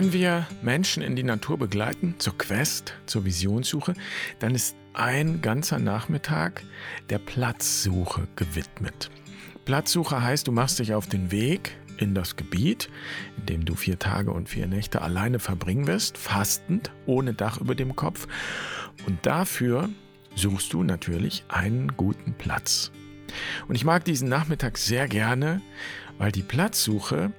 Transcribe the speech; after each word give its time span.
Wenn 0.00 0.14
wir 0.14 0.46
Menschen 0.62 1.02
in 1.02 1.14
die 1.14 1.22
Natur 1.22 1.58
begleiten, 1.58 2.14
zur 2.16 2.38
Quest, 2.38 2.94
zur 3.04 3.26
Visionssuche, 3.26 3.92
dann 4.38 4.54
ist 4.54 4.74
ein 4.94 5.42
ganzer 5.42 5.78
Nachmittag 5.78 6.62
der 7.10 7.18
Platzsuche 7.18 8.26
gewidmet. 8.34 9.10
Platzsuche 9.66 10.22
heißt, 10.22 10.48
du 10.48 10.52
machst 10.52 10.78
dich 10.78 10.94
auf 10.94 11.06
den 11.06 11.30
Weg 11.30 11.76
in 11.98 12.14
das 12.14 12.36
Gebiet, 12.36 12.88
in 13.36 13.44
dem 13.44 13.64
du 13.66 13.74
vier 13.74 13.98
Tage 13.98 14.32
und 14.32 14.48
vier 14.48 14.66
Nächte 14.68 15.02
alleine 15.02 15.38
verbringen 15.38 15.86
wirst, 15.86 16.16
fastend, 16.16 16.90
ohne 17.04 17.34
Dach 17.34 17.60
über 17.60 17.74
dem 17.74 17.94
Kopf. 17.94 18.26
Und 19.06 19.26
dafür 19.26 19.90
suchst 20.34 20.72
du 20.72 20.82
natürlich 20.82 21.44
einen 21.48 21.94
guten 21.98 22.32
Platz. 22.32 22.90
Und 23.68 23.74
ich 23.74 23.84
mag 23.84 24.06
diesen 24.06 24.30
Nachmittag 24.30 24.78
sehr 24.78 25.08
gerne, 25.08 25.60
weil 26.16 26.32
die 26.32 26.42
Platzsuche 26.42 27.32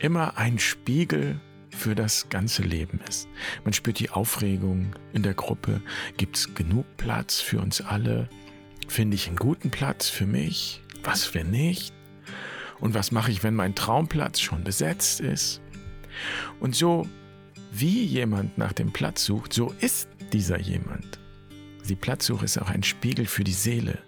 immer 0.00 0.36
ein 0.36 0.58
Spiegel 0.58 1.38
für 1.70 1.94
das 1.94 2.28
ganze 2.28 2.62
Leben 2.62 3.00
ist. 3.08 3.28
Man 3.64 3.72
spürt 3.72 3.98
die 3.98 4.10
Aufregung 4.10 4.94
in 5.12 5.22
der 5.22 5.34
Gruppe. 5.34 5.80
Gibt 6.16 6.36
es 6.36 6.54
genug 6.54 6.86
Platz 6.96 7.40
für 7.40 7.60
uns 7.60 7.80
alle? 7.80 8.28
Finde 8.88 9.14
ich 9.14 9.28
einen 9.28 9.36
guten 9.36 9.70
Platz 9.70 10.08
für 10.08 10.26
mich? 10.26 10.82
Was 11.02 11.24
für 11.24 11.44
nicht? 11.44 11.92
Und 12.80 12.94
was 12.94 13.12
mache 13.12 13.30
ich, 13.30 13.42
wenn 13.42 13.54
mein 13.54 13.74
Traumplatz 13.74 14.40
schon 14.40 14.64
besetzt 14.64 15.20
ist? 15.20 15.60
Und 16.60 16.74
so 16.74 17.06
wie 17.70 18.04
jemand 18.04 18.56
nach 18.58 18.72
dem 18.72 18.92
Platz 18.92 19.24
sucht, 19.24 19.52
so 19.52 19.74
ist 19.80 20.08
dieser 20.32 20.58
jemand. 20.58 21.18
Die 21.88 21.96
Platzsuche 21.96 22.44
ist 22.44 22.58
auch 22.58 22.70
ein 22.70 22.82
Spiegel 22.82 23.26
für 23.26 23.44
die 23.44 23.52
Seele. 23.52 23.98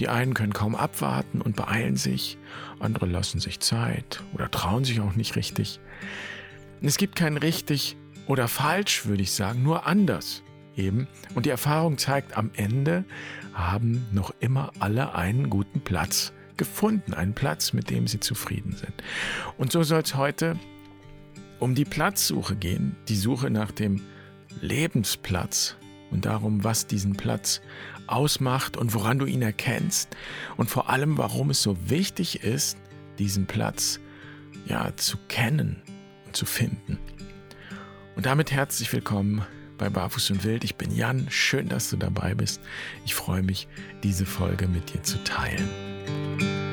Die 0.00 0.08
einen 0.08 0.34
können 0.34 0.52
kaum 0.52 0.74
abwarten 0.74 1.40
und 1.40 1.56
beeilen 1.56 1.96
sich, 1.96 2.38
andere 2.80 3.06
lassen 3.06 3.38
sich 3.38 3.60
Zeit 3.60 4.22
oder 4.32 4.50
trauen 4.50 4.84
sich 4.84 5.00
auch 5.00 5.14
nicht 5.14 5.36
richtig. 5.36 5.80
Es 6.86 6.98
gibt 6.98 7.16
kein 7.16 7.38
richtig 7.38 7.96
oder 8.26 8.46
falsch, 8.46 9.06
würde 9.06 9.22
ich 9.22 9.32
sagen, 9.32 9.62
nur 9.62 9.86
anders 9.86 10.42
eben. 10.76 11.08
Und 11.34 11.46
die 11.46 11.50
Erfahrung 11.50 11.96
zeigt, 11.96 12.36
am 12.36 12.50
Ende 12.56 13.04
haben 13.54 14.06
noch 14.12 14.34
immer 14.40 14.70
alle 14.80 15.14
einen 15.14 15.48
guten 15.48 15.80
Platz 15.80 16.34
gefunden, 16.58 17.14
einen 17.14 17.34
Platz, 17.34 17.72
mit 17.72 17.88
dem 17.88 18.06
sie 18.06 18.20
zufrieden 18.20 18.72
sind. 18.72 18.92
Und 19.56 19.72
so 19.72 19.82
soll 19.82 20.02
es 20.02 20.14
heute 20.14 20.58
um 21.58 21.74
die 21.74 21.86
Platzsuche 21.86 22.54
gehen, 22.54 22.96
die 23.08 23.16
Suche 23.16 23.48
nach 23.48 23.70
dem 23.70 24.02
Lebensplatz 24.60 25.76
und 26.10 26.26
darum, 26.26 26.64
was 26.64 26.86
diesen 26.86 27.14
Platz 27.14 27.62
ausmacht 28.06 28.76
und 28.76 28.92
woran 28.92 29.18
du 29.18 29.24
ihn 29.24 29.40
erkennst 29.40 30.14
und 30.58 30.68
vor 30.68 30.90
allem, 30.90 31.16
warum 31.16 31.48
es 31.48 31.62
so 31.62 31.88
wichtig 31.88 32.42
ist, 32.42 32.76
diesen 33.18 33.46
Platz 33.46 34.00
ja 34.66 34.94
zu 34.96 35.16
kennen 35.28 35.80
zu 36.34 36.46
finden. 36.46 36.98
Und 38.16 38.26
damit 38.26 38.52
herzlich 38.52 38.92
willkommen 38.92 39.44
bei 39.78 39.88
Barfuß 39.88 40.30
und 40.30 40.44
Wild. 40.44 40.64
Ich 40.64 40.76
bin 40.76 40.94
Jan, 40.94 41.26
schön, 41.30 41.68
dass 41.68 41.90
du 41.90 41.96
dabei 41.96 42.34
bist. 42.34 42.60
Ich 43.04 43.14
freue 43.14 43.42
mich, 43.42 43.68
diese 44.02 44.26
Folge 44.26 44.68
mit 44.68 44.92
dir 44.92 45.02
zu 45.02 45.22
teilen. 45.24 46.63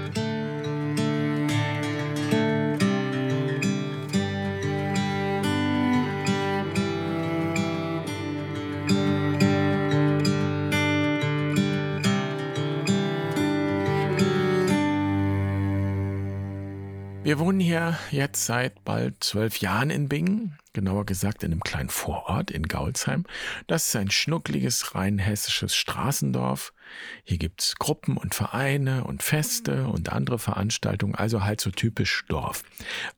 Wir 17.32 17.40
wohnen 17.40 17.62
hier 17.62 17.98
jetzt 18.12 18.46
seit 18.46 18.84
bald 18.84 19.24
zwölf 19.24 19.60
Jahren 19.60 19.90
in 19.90 20.10
Bingen, 20.10 20.58
genauer 20.74 21.06
gesagt 21.06 21.44
in 21.44 21.54
einem 21.54 21.62
kleinen 21.62 21.88
Vorort 21.88 22.52
in 22.52 22.64
Gaulsheim. 22.64 23.24
Das 23.68 23.86
ist 23.86 23.96
ein 23.96 24.12
schnuckliges, 24.12 24.96
rein 24.96 25.18
hessisches 25.18 25.74
Straßendorf. 25.74 26.74
Hier 27.24 27.38
gibt's 27.38 27.76
Gruppen 27.76 28.18
und 28.18 28.36
Vereine 28.36 29.06
und 29.06 29.24
Feste 29.24 29.88
und 29.88 30.12
andere 30.12 30.40
Veranstaltungen, 30.40 31.16
also 31.16 31.46
halt 31.46 31.62
so 31.62 31.72
typisch 31.72 32.26
Dorf. 32.28 32.66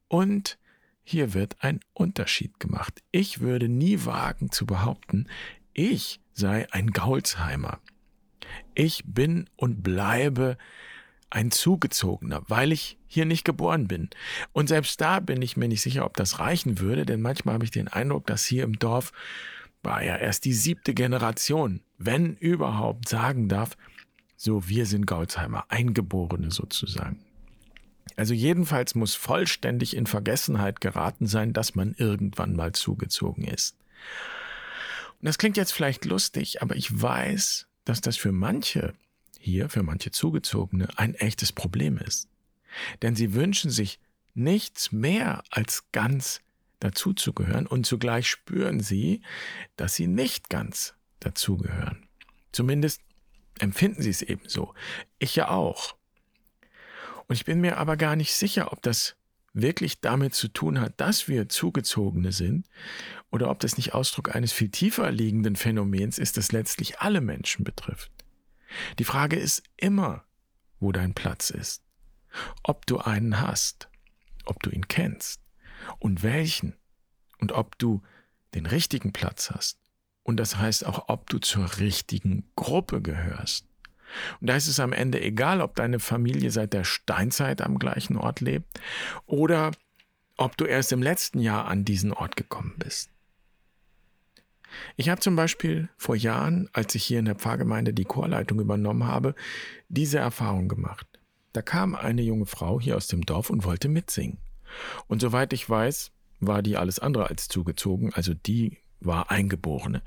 Und 0.10 0.60
hier 1.04 1.34
wird 1.34 1.56
ein 1.62 1.80
Unterschied 1.94 2.60
gemacht. 2.60 3.02
Ich 3.10 3.40
würde 3.40 3.68
nie 3.68 4.06
wagen 4.06 4.52
zu 4.52 4.68
behaupten, 4.68 5.28
ich 5.74 6.22
sei 6.34 6.68
ein 6.72 6.92
Gaulsheimer. 6.92 7.80
Ich 8.76 9.02
bin 9.08 9.50
und 9.56 9.82
bleibe 9.82 10.60
ein 11.34 11.50
Zugezogener, 11.50 12.44
weil 12.48 12.72
ich 12.72 12.98
hier 13.08 13.26
nicht 13.26 13.44
geboren 13.44 13.88
bin. 13.88 14.10
Und 14.52 14.68
selbst 14.68 15.02
da 15.02 15.20
bin 15.20 15.42
ich 15.42 15.58
mir 15.58 15.68
nicht 15.68 15.82
sicher, 15.82 16.06
ob 16.06 16.16
das 16.16 16.40
reichen 16.40 16.80
würde, 16.80 17.06
denn 17.06 17.22
manchmal 17.22 17.56
habe 17.56 17.66
ich 17.66 17.72
den 17.72 17.88
Eindruck, 17.88 18.28
dass 18.28 18.46
hier 18.46 18.64
im 18.64 18.78
Dorf 18.78 19.12
war 19.82 20.04
ja 20.04 20.16
erst 20.16 20.46
die 20.46 20.54
siebte 20.54 20.94
Generation, 20.94 21.82
wenn 21.98 22.36
überhaupt 22.36 23.10
sagen 23.10 23.50
darf, 23.50 23.76
so 24.38 24.68
wir 24.68 24.86
sind 24.86 25.08
Gauzheimer, 25.08 25.66
Eingeborene 25.70 26.52
sozusagen. 26.52 27.20
Also 28.16 28.34
jedenfalls 28.36 28.94
muss 28.94 29.16
vollständig 29.16 29.96
in 29.96 30.06
Vergessenheit 30.06 30.82
geraten 30.82 31.26
sein, 31.26 31.52
dass 31.52 31.74
man 31.74 31.96
irgendwann 31.98 32.56
mal 32.56 32.74
zugezogen 32.74 33.46
ist. 33.46 33.76
Und 35.20 35.26
das 35.26 35.40
klingt 35.40 35.58
jetzt 35.58 35.74
vielleicht 35.74 36.06
lustig, 36.06 36.62
aber 36.62 36.76
ich 36.76 37.02
weiß, 37.02 37.68
dass 37.86 38.02
das 38.02 38.18
für 38.18 38.32
manche 38.32 38.94
hier 39.44 39.70
für 39.70 39.84
manche 39.84 40.12
Zugezogene 40.12 40.88
ein 40.98 41.16
echtes 41.16 41.52
Problem 41.52 41.98
ist. 41.98 42.30
Denn 43.02 43.16
sie 43.16 43.34
wünschen 43.34 43.70
sich 43.70 44.00
nichts 44.34 44.92
mehr 44.92 45.44
als 45.52 45.84
ganz 45.92 46.42
dazuzugehören 46.80 47.68
und 47.68 47.86
zugleich 47.86 48.28
spüren 48.28 48.80
sie, 48.80 49.22
dass 49.76 49.96
sie 49.96 50.08
nicht 50.08 50.50
ganz 50.50 50.96
dazugehören. 51.20 52.08
Zumindest 52.52 53.02
empfinden 53.60 54.02
sie 54.02 54.10
es 54.10 54.22
ebenso. 54.22 54.74
Ich 55.20 55.36
ja 55.36 55.50
auch. 55.50 55.96
Und 57.28 57.36
ich 57.36 57.46
bin 57.46 57.62
mir 57.62 57.78
aber 57.78 57.98
gar 57.98 58.16
nicht 58.16 58.34
sicher, 58.34 58.72
ob 58.72 58.82
das 58.82 59.16
wirklich 59.54 60.02
damit 60.02 60.34
zu 60.34 60.48
tun 60.48 60.82
hat, 60.82 61.00
dass 61.00 61.28
wir 61.28 61.48
Zugezogene 61.48 62.32
sind, 62.32 62.68
oder 63.30 63.50
ob 63.50 63.60
das 63.60 63.78
nicht 63.78 63.94
Ausdruck 63.94 64.36
eines 64.36 64.52
viel 64.52 64.70
tiefer 64.70 65.12
liegenden 65.12 65.56
Phänomens 65.56 66.18
ist, 66.18 66.38
das 66.38 66.52
letztlich 66.52 67.00
alle 67.00 67.22
Menschen 67.22 67.64
betrifft. 67.64 68.23
Die 69.00 69.04
Frage 69.04 69.36
ist 69.36 69.64
immer, 69.78 70.24
wo 70.80 70.92
dein 70.92 71.14
Platz 71.14 71.50
ist. 71.50 71.84
Ob 72.64 72.86
du 72.86 73.00
einen 73.00 73.40
hast, 73.40 73.90
ob 74.46 74.62
du 74.64 74.70
ihn 74.70 74.88
kennst 74.88 75.42
und 76.00 76.24
welchen 76.24 76.76
und 77.40 77.52
ob 77.52 77.78
du 77.78 78.02
den 78.54 78.66
richtigen 78.66 79.14
Platz 79.14 79.52
hast. 79.52 79.80
Und 80.24 80.38
das 80.38 80.58
heißt 80.58 80.86
auch, 80.86 81.10
ob 81.10 81.30
du 81.30 81.40
zur 81.40 81.80
richtigen 81.80 82.50
Gruppe 82.56 83.02
gehörst. 83.02 83.68
Und 84.40 84.48
da 84.48 84.56
ist 84.56 84.68
es 84.68 84.80
am 84.80 84.94
Ende 84.94 85.22
egal, 85.22 85.62
ob 85.62 85.76
deine 85.76 86.00
Familie 86.00 86.52
seit 86.52 86.74
der 86.74 86.84
Steinzeit 86.84 87.62
am 87.62 87.80
gleichen 87.80 88.16
Ort 88.18 88.42
lebt 88.42 88.80
oder 89.26 89.72
ob 90.38 90.58
du 90.58 90.66
erst 90.66 90.92
im 90.92 91.02
letzten 91.02 91.40
Jahr 91.40 91.68
an 91.68 91.86
diesen 91.86 92.14
Ort 92.14 92.36
gekommen 92.36 92.76
bist. 92.78 93.10
Ich 94.96 95.10
habe 95.10 95.22
zum 95.22 95.36
Beispiel 95.36 95.90
vor 95.98 96.16
Jahren, 96.16 96.70
als 96.74 96.96
ich 96.96 97.04
hier 97.04 97.20
in 97.20 97.26
der 97.26 97.36
Pfarrgemeinde 97.36 97.94
die 97.94 98.06
Chorleitung 98.06 98.60
übernommen 98.60 99.06
habe, 99.06 99.36
diese 99.90 100.20
Erfahrung 100.20 100.68
gemacht. 100.68 101.08
Da 101.54 101.62
kam 101.62 101.96
eine 101.96 102.22
junge 102.22 102.46
Frau 102.46 102.80
hier 102.80 102.98
aus 102.98 103.08
dem 103.08 103.26
Dorf 103.26 103.50
und 103.50 103.64
wollte 103.64 103.88
mitsingen. 103.88 104.40
Und 105.08 105.22
soweit 105.22 105.54
ich 105.54 105.70
weiß, 105.70 106.12
war 106.40 106.62
die 106.62 106.78
alles 106.78 107.00
andere 107.00 107.30
als 107.30 107.48
zugezogen, 107.48 108.14
also 108.14 108.34
die 108.34 108.78
war 109.00 109.30
Eingeborene. 109.32 110.02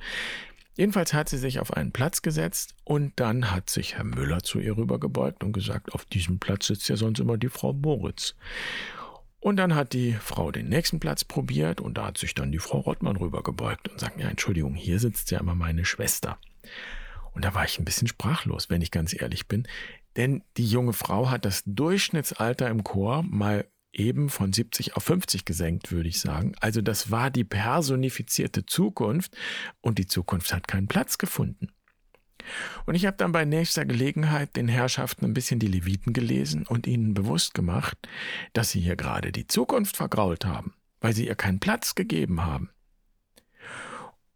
Jedenfalls 0.77 1.15
hat 1.15 1.29
sie 1.29 1.39
sich 1.39 1.59
auf 1.61 1.73
einen 1.73 1.93
Platz 1.93 2.21
gesetzt 2.21 2.75
und 2.85 3.13
dann 3.17 3.51
hat 3.51 3.71
sich 3.71 3.95
Herr 3.97 4.05
Müller 4.05 4.43
zu 4.43 4.59
ihr 4.59 4.77
rübergebeugt 4.77 5.43
und 5.43 5.53
gesagt, 5.53 5.95
auf 5.95 6.05
diesem 6.05 6.39
Platz 6.39 6.67
sitzt 6.67 6.89
ja 6.89 6.97
sonst 6.97 7.19
immer 7.19 7.39
die 7.39 7.49
Frau 7.49 7.73
Moritz. 7.73 8.35
Und 9.47 9.59
dann 9.59 9.77
hat 9.77 9.93
die 9.93 10.13
Frau 10.13 10.51
den 10.51 10.69
nächsten 10.69 10.99
Platz 10.99 11.23
probiert 11.23 11.81
und 11.81 11.97
da 11.97 12.07
hat 12.07 12.19
sich 12.19 12.35
dann 12.35 12.51
die 12.51 12.59
Frau 12.59 12.81
Rottmann 12.81 13.15
rübergebeugt 13.15 13.89
und 13.89 14.01
sagt, 14.01 14.19
ja, 14.19 14.29
Entschuldigung, 14.29 14.75
hier 14.75 14.99
sitzt 14.99 15.31
ja 15.31 15.39
immer 15.39 15.55
meine 15.55 15.85
Schwester. 15.85 16.37
Und 17.33 17.45
da 17.45 17.55
war 17.55 17.65
ich 17.65 17.79
ein 17.79 17.85
bisschen 17.85 18.09
sprachlos, 18.09 18.71
wenn 18.71 18.83
ich 18.83 18.91
ganz 18.91 19.15
ehrlich 19.15 19.47
bin, 19.47 19.69
denn 20.17 20.43
die 20.57 20.67
junge 20.67 20.95
Frau 20.95 21.31
hat 21.31 21.45
das 21.45 21.63
Durchschnittsalter 21.65 22.69
im 22.69 22.83
Chor 22.83 23.23
mal 23.23 23.69
eben 23.93 24.31
von 24.31 24.53
70 24.53 24.97
auf 24.97 25.05
50 25.05 25.45
gesenkt, 25.45 25.93
würde 25.93 26.09
ich 26.09 26.19
sagen. 26.19 26.57
Also 26.59 26.81
das 26.81 27.13
war 27.13 27.31
die 27.31 27.45
personifizierte 27.45 28.67
Zukunft 28.67 29.37
und 29.81 30.01
die 30.01 30.09
Zukunft 30.09 30.53
hat 30.53 30.67
keinen 30.67 30.89
Platz 30.89 31.19
gefunden. 31.19 31.69
Und 32.85 32.95
ich 32.95 33.07
habe 33.07 33.17
dann 33.17 33.33
bei 33.33 33.45
nächster 33.45 33.85
Gelegenheit 33.85 34.57
den 34.57 34.69
Herrschaften 34.69 35.25
ein 35.25 35.35
bisschen 35.35 35.59
die 35.59 35.67
Leviten 35.67 36.13
gelesen 36.13 36.67
und 36.67 36.87
ihnen 36.87 37.15
bewusst 37.15 37.55
gemacht, 37.55 37.97
dass 38.53 38.71
sie 38.71 38.81
hier 38.81 38.97
gerade 38.97 39.33
die 39.33 39.47
Zukunft 39.47 39.97
vergrault 39.97 40.45
haben, 40.45 40.75
weil 41.01 41.13
sie 41.13 41.27
ihr 41.27 41.35
keinen 41.35 41.61
Platz 41.61 41.95
gegeben 41.95 42.45
haben. 42.45 42.71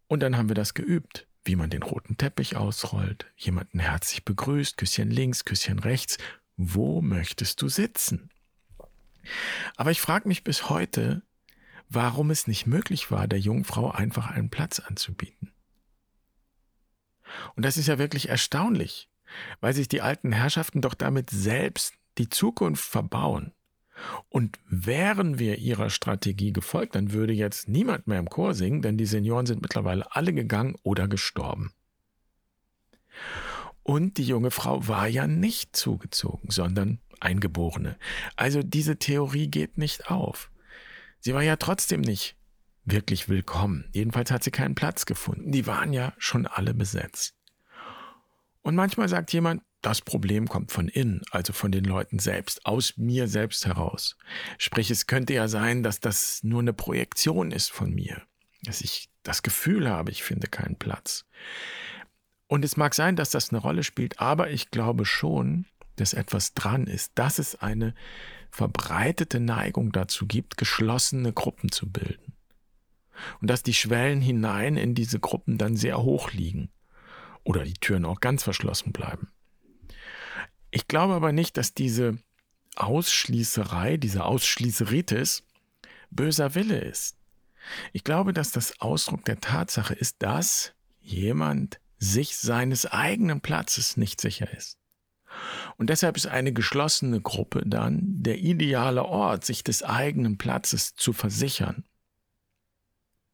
Und 0.07 0.21
dann 0.21 0.35
haben 0.35 0.49
wir 0.49 0.55
das 0.55 0.73
geübt, 0.73 1.27
wie 1.45 1.55
man 1.55 1.69
den 1.69 1.83
roten 1.83 2.17
Teppich 2.17 2.57
ausrollt, 2.57 3.27
jemanden 3.37 3.79
herzlich 3.79 4.25
begrüßt, 4.25 4.77
Küsschen 4.77 5.09
links, 5.09 5.45
Küsschen 5.45 5.79
rechts. 5.79 6.17
Wo 6.57 7.01
möchtest 7.01 7.61
du 7.61 7.69
sitzen? 7.69 8.29
Aber 9.77 9.91
ich 9.91 10.01
frage 10.01 10.27
mich 10.27 10.43
bis 10.43 10.69
heute, 10.69 11.23
warum 11.89 12.29
es 12.31 12.47
nicht 12.47 12.67
möglich 12.67 13.11
war, 13.11 13.27
der 13.27 13.39
jungen 13.39 13.63
Frau 13.63 13.91
einfach 13.91 14.29
einen 14.31 14.49
Platz 14.49 14.79
anzubieten. 14.79 15.51
Und 17.55 17.65
das 17.65 17.77
ist 17.77 17.87
ja 17.87 17.97
wirklich 17.97 18.29
erstaunlich, 18.29 19.09
weil 19.59 19.73
sich 19.73 19.87
die 19.87 20.01
alten 20.01 20.31
Herrschaften 20.31 20.81
doch 20.81 20.93
damit 20.93 21.29
selbst 21.29 21.93
die 22.17 22.29
Zukunft 22.29 22.83
verbauen. 22.83 23.53
Und 24.29 24.57
wären 24.67 25.37
wir 25.37 25.59
ihrer 25.59 25.89
Strategie 25.89 26.53
gefolgt, 26.53 26.95
dann 26.95 27.11
würde 27.11 27.33
jetzt 27.33 27.69
niemand 27.69 28.07
mehr 28.07 28.19
im 28.19 28.29
Chor 28.29 28.53
singen, 28.53 28.81
denn 28.81 28.97
die 28.97 29.05
Senioren 29.05 29.45
sind 29.45 29.61
mittlerweile 29.61 30.15
alle 30.15 30.33
gegangen 30.33 30.75
oder 30.83 31.07
gestorben. 31.07 31.71
Und 33.83 34.17
die 34.17 34.25
junge 34.25 34.51
Frau 34.51 34.87
war 34.87 35.07
ja 35.07 35.27
nicht 35.27 35.75
zugezogen, 35.75 36.49
sondern 36.49 36.99
Eingeborene. 37.19 37.97
Also 38.35 38.63
diese 38.63 38.97
Theorie 38.97 39.47
geht 39.47 39.77
nicht 39.77 40.09
auf. 40.09 40.49
Sie 41.19 41.35
war 41.35 41.43
ja 41.43 41.55
trotzdem 41.55 42.01
nicht 42.01 42.35
wirklich 42.85 43.29
willkommen. 43.29 43.89
Jedenfalls 43.93 44.31
hat 44.31 44.43
sie 44.43 44.51
keinen 44.51 44.75
Platz 44.75 45.05
gefunden. 45.05 45.51
Die 45.51 45.67
waren 45.67 45.93
ja 45.93 46.13
schon 46.17 46.47
alle 46.47 46.73
besetzt. 46.73 47.35
Und 48.61 48.75
manchmal 48.75 49.09
sagt 49.09 49.33
jemand, 49.33 49.63
das 49.81 50.01
Problem 50.01 50.47
kommt 50.47 50.71
von 50.71 50.87
innen, 50.87 51.21
also 51.31 51.53
von 51.53 51.71
den 51.71 51.85
Leuten 51.85 52.19
selbst, 52.19 52.65
aus 52.65 52.97
mir 52.97 53.27
selbst 53.27 53.65
heraus. 53.65 54.15
Sprich, 54.59 54.91
es 54.91 55.07
könnte 55.07 55.33
ja 55.33 55.47
sein, 55.47 55.81
dass 55.81 55.99
das 55.99 56.43
nur 56.43 56.59
eine 56.59 56.73
Projektion 56.73 57.51
ist 57.51 57.71
von 57.71 57.91
mir, 57.91 58.21
dass 58.63 58.81
ich 58.81 59.09
das 59.23 59.41
Gefühl 59.41 59.89
habe, 59.89 60.11
ich 60.11 60.23
finde 60.23 60.47
keinen 60.47 60.75
Platz. 60.75 61.25
Und 62.47 62.63
es 62.63 62.77
mag 62.77 62.93
sein, 62.93 63.15
dass 63.15 63.31
das 63.31 63.49
eine 63.49 63.59
Rolle 63.59 63.83
spielt, 63.83 64.19
aber 64.19 64.51
ich 64.51 64.69
glaube 64.69 65.05
schon, 65.05 65.65
dass 65.95 66.13
etwas 66.13 66.53
dran 66.53 66.85
ist, 66.85 67.13
dass 67.15 67.39
es 67.39 67.55
eine 67.55 67.95
verbreitete 68.51 69.39
Neigung 69.39 69.91
dazu 69.91 70.27
gibt, 70.27 70.57
geschlossene 70.57 71.33
Gruppen 71.33 71.71
zu 71.71 71.89
bilden. 71.89 72.30
Und 73.41 73.49
dass 73.49 73.63
die 73.63 73.73
Schwellen 73.73 74.21
hinein 74.21 74.77
in 74.77 74.95
diese 74.95 75.19
Gruppen 75.19 75.57
dann 75.57 75.75
sehr 75.75 76.01
hoch 76.01 76.31
liegen 76.31 76.69
oder 77.43 77.63
die 77.63 77.73
Türen 77.73 78.05
auch 78.05 78.19
ganz 78.19 78.43
verschlossen 78.43 78.91
bleiben. 78.91 79.29
Ich 80.71 80.87
glaube 80.87 81.13
aber 81.13 81.31
nicht, 81.31 81.57
dass 81.57 81.73
diese 81.73 82.17
Ausschließerei, 82.75 83.97
diese 83.97 84.23
Ausschließeritis 84.23 85.43
böser 86.09 86.55
Wille 86.55 86.79
ist. 86.79 87.17
Ich 87.93 88.03
glaube, 88.03 88.33
dass 88.33 88.51
das 88.51 88.79
Ausdruck 88.79 89.25
der 89.25 89.39
Tatsache 89.39 89.93
ist, 89.93 90.17
dass 90.19 90.73
jemand 90.99 91.79
sich 91.97 92.37
seines 92.37 92.85
eigenen 92.85 93.41
Platzes 93.41 93.97
nicht 93.97 94.21
sicher 94.21 94.51
ist. 94.55 94.77
Und 95.77 95.89
deshalb 95.89 96.17
ist 96.17 96.27
eine 96.27 96.51
geschlossene 96.51 97.21
Gruppe 97.21 97.63
dann 97.65 98.01
der 98.23 98.39
ideale 98.39 99.05
Ort, 99.05 99.45
sich 99.45 99.63
des 99.63 99.83
eigenen 99.83 100.37
Platzes 100.37 100.95
zu 100.95 101.13
versichern. 101.13 101.85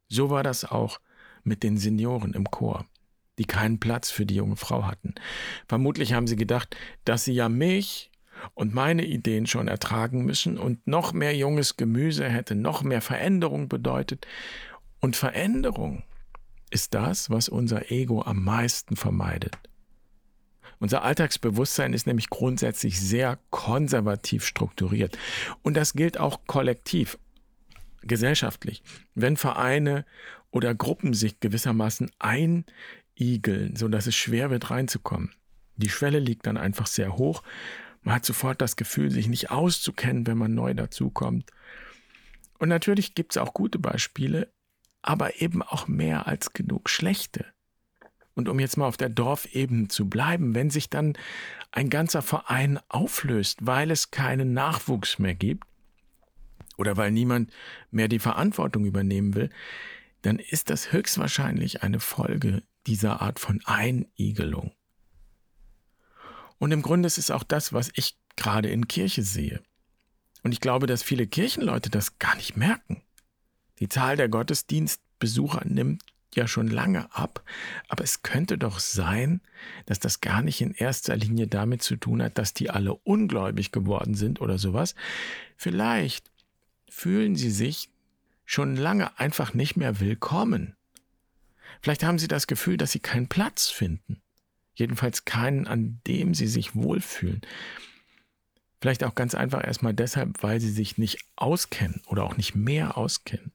So 0.07 0.29
war 0.29 0.43
das 0.43 0.65
auch 0.65 0.99
mit 1.43 1.63
den 1.63 1.77
Senioren 1.77 2.33
im 2.33 2.49
Chor 2.49 2.85
die 3.37 3.45
keinen 3.45 3.79
Platz 3.79 4.09
für 4.09 4.25
die 4.25 4.35
junge 4.35 4.55
Frau 4.55 4.85
hatten. 4.85 5.15
Vermutlich 5.67 6.13
haben 6.13 6.27
sie 6.27 6.35
gedacht, 6.35 6.75
dass 7.05 7.23
sie 7.23 7.33
ja 7.33 7.49
mich 7.49 8.11
und 8.53 8.73
meine 8.73 9.05
Ideen 9.05 9.47
schon 9.47 9.67
ertragen 9.67 10.25
müssen 10.25 10.57
und 10.57 10.85
noch 10.87 11.13
mehr 11.13 11.35
junges 11.35 11.77
Gemüse 11.77 12.27
hätte 12.29 12.55
noch 12.55 12.83
mehr 12.83 13.01
Veränderung 13.01 13.67
bedeutet. 13.67 14.27
Und 14.99 15.15
Veränderung 15.15 16.03
ist 16.69 16.93
das, 16.93 17.29
was 17.29 17.49
unser 17.49 17.91
Ego 17.91 18.21
am 18.23 18.43
meisten 18.43 18.95
vermeidet. 18.95 19.57
Unser 20.79 21.03
Alltagsbewusstsein 21.03 21.93
ist 21.93 22.05
nämlich 22.05 22.29
grundsätzlich 22.29 22.99
sehr 22.99 23.39
konservativ 23.49 24.45
strukturiert. 24.45 25.17
Und 25.63 25.75
das 25.75 25.93
gilt 25.93 26.19
auch 26.19 26.41
kollektiv, 26.45 27.17
gesellschaftlich. 28.01 28.83
Wenn 29.15 29.37
Vereine 29.37 30.05
oder 30.51 30.73
Gruppen 30.75 31.13
sich 31.13 31.39
gewissermaßen 31.39 32.11
ein 32.19 32.65
igeln, 33.15 33.75
sodass 33.75 34.07
es 34.07 34.15
schwer 34.15 34.49
wird 34.49 34.69
reinzukommen. 34.69 35.33
Die 35.75 35.89
Schwelle 35.89 36.19
liegt 36.19 36.45
dann 36.47 36.57
einfach 36.57 36.87
sehr 36.87 37.17
hoch. 37.17 37.43
Man 38.01 38.15
hat 38.15 38.25
sofort 38.25 38.61
das 38.61 38.75
Gefühl, 38.75 39.11
sich 39.11 39.27
nicht 39.27 39.51
auszukennen, 39.51 40.27
wenn 40.27 40.37
man 40.37 40.53
neu 40.53 40.73
dazukommt. 40.73 41.51
Und 42.59 42.69
natürlich 42.69 43.15
gibt 43.15 43.33
es 43.33 43.37
auch 43.37 43.53
gute 43.53 43.79
Beispiele, 43.79 44.51
aber 45.01 45.41
eben 45.41 45.61
auch 45.61 45.87
mehr 45.87 46.27
als 46.27 46.53
genug 46.53 46.89
schlechte. 46.89 47.45
Und 48.33 48.49
um 48.49 48.59
jetzt 48.59 48.77
mal 48.77 48.87
auf 48.87 48.97
der 48.97 49.09
Dorfebene 49.09 49.87
zu 49.87 50.09
bleiben, 50.09 50.53
wenn 50.53 50.69
sich 50.69 50.89
dann 50.89 51.13
ein 51.71 51.89
ganzer 51.89 52.21
Verein 52.21 52.79
auflöst, 52.87 53.65
weil 53.65 53.89
es 53.89 54.11
keinen 54.11 54.53
Nachwuchs 54.53 55.17
mehr 55.17 55.35
gibt 55.35 55.65
oder 56.77 56.95
weil 56.97 57.11
niemand 57.11 57.51
mehr 57.91 58.07
die 58.07 58.19
Verantwortung 58.19 58.85
übernehmen 58.85 59.35
will, 59.35 59.49
dann 60.21 60.39
ist 60.39 60.69
das 60.69 60.91
höchstwahrscheinlich 60.91 61.83
eine 61.83 61.99
Folge 61.99 62.63
dieser 62.85 63.21
Art 63.21 63.39
von 63.39 63.61
Einigelung. 63.65 64.73
Und 66.59 66.71
im 66.71 66.81
Grunde 66.81 67.07
ist 67.07 67.17
es 67.17 67.31
auch 67.31 67.43
das, 67.43 67.73
was 67.73 67.91
ich 67.93 68.17
gerade 68.35 68.69
in 68.69 68.87
Kirche 68.87 69.23
sehe. 69.23 69.61
Und 70.43 70.51
ich 70.53 70.61
glaube, 70.61 70.87
dass 70.87 71.03
viele 71.03 71.27
Kirchenleute 71.27 71.89
das 71.89 72.19
gar 72.19 72.35
nicht 72.35 72.55
merken. 72.55 73.03
Die 73.79 73.89
Zahl 73.89 74.15
der 74.15 74.29
Gottesdienstbesucher 74.29 75.61
nimmt 75.65 76.03
ja 76.35 76.47
schon 76.47 76.67
lange 76.67 77.13
ab, 77.15 77.43
aber 77.87 78.03
es 78.03 78.21
könnte 78.21 78.57
doch 78.57 78.79
sein, 78.79 79.41
dass 79.85 79.99
das 79.99 80.21
gar 80.21 80.41
nicht 80.41 80.61
in 80.61 80.73
erster 80.73 81.15
Linie 81.15 81.47
damit 81.47 81.81
zu 81.81 81.95
tun 81.95 82.21
hat, 82.21 82.37
dass 82.37 82.53
die 82.53 82.69
alle 82.69 82.93
ungläubig 82.93 83.71
geworden 83.71 84.13
sind 84.13 84.41
oder 84.41 84.57
sowas. 84.57 84.95
Vielleicht 85.57 86.31
fühlen 86.89 87.35
sie 87.35 87.51
sich 87.51 87.89
schon 88.45 88.75
lange 88.75 89.19
einfach 89.19 89.53
nicht 89.53 89.75
mehr 89.75 89.99
willkommen. 89.99 90.75
Vielleicht 91.81 92.03
haben 92.03 92.19
sie 92.19 92.27
das 92.27 92.47
Gefühl, 92.47 92.77
dass 92.77 92.91
sie 92.91 92.99
keinen 92.99 93.27
Platz 93.27 93.69
finden. 93.69 94.21
Jedenfalls 94.73 95.25
keinen, 95.25 95.67
an 95.67 96.01
dem 96.07 96.33
sie 96.33 96.47
sich 96.47 96.75
wohlfühlen. 96.75 97.41
Vielleicht 98.79 99.03
auch 99.03 99.15
ganz 99.15 99.33
einfach 99.35 99.65
erstmal 99.65 99.93
deshalb, 99.93 100.43
weil 100.43 100.59
sie 100.59 100.69
sich 100.69 100.97
nicht 100.97 101.19
auskennen 101.35 102.01
oder 102.05 102.23
auch 102.23 102.37
nicht 102.37 102.55
mehr 102.55 102.97
auskennen. 102.97 103.51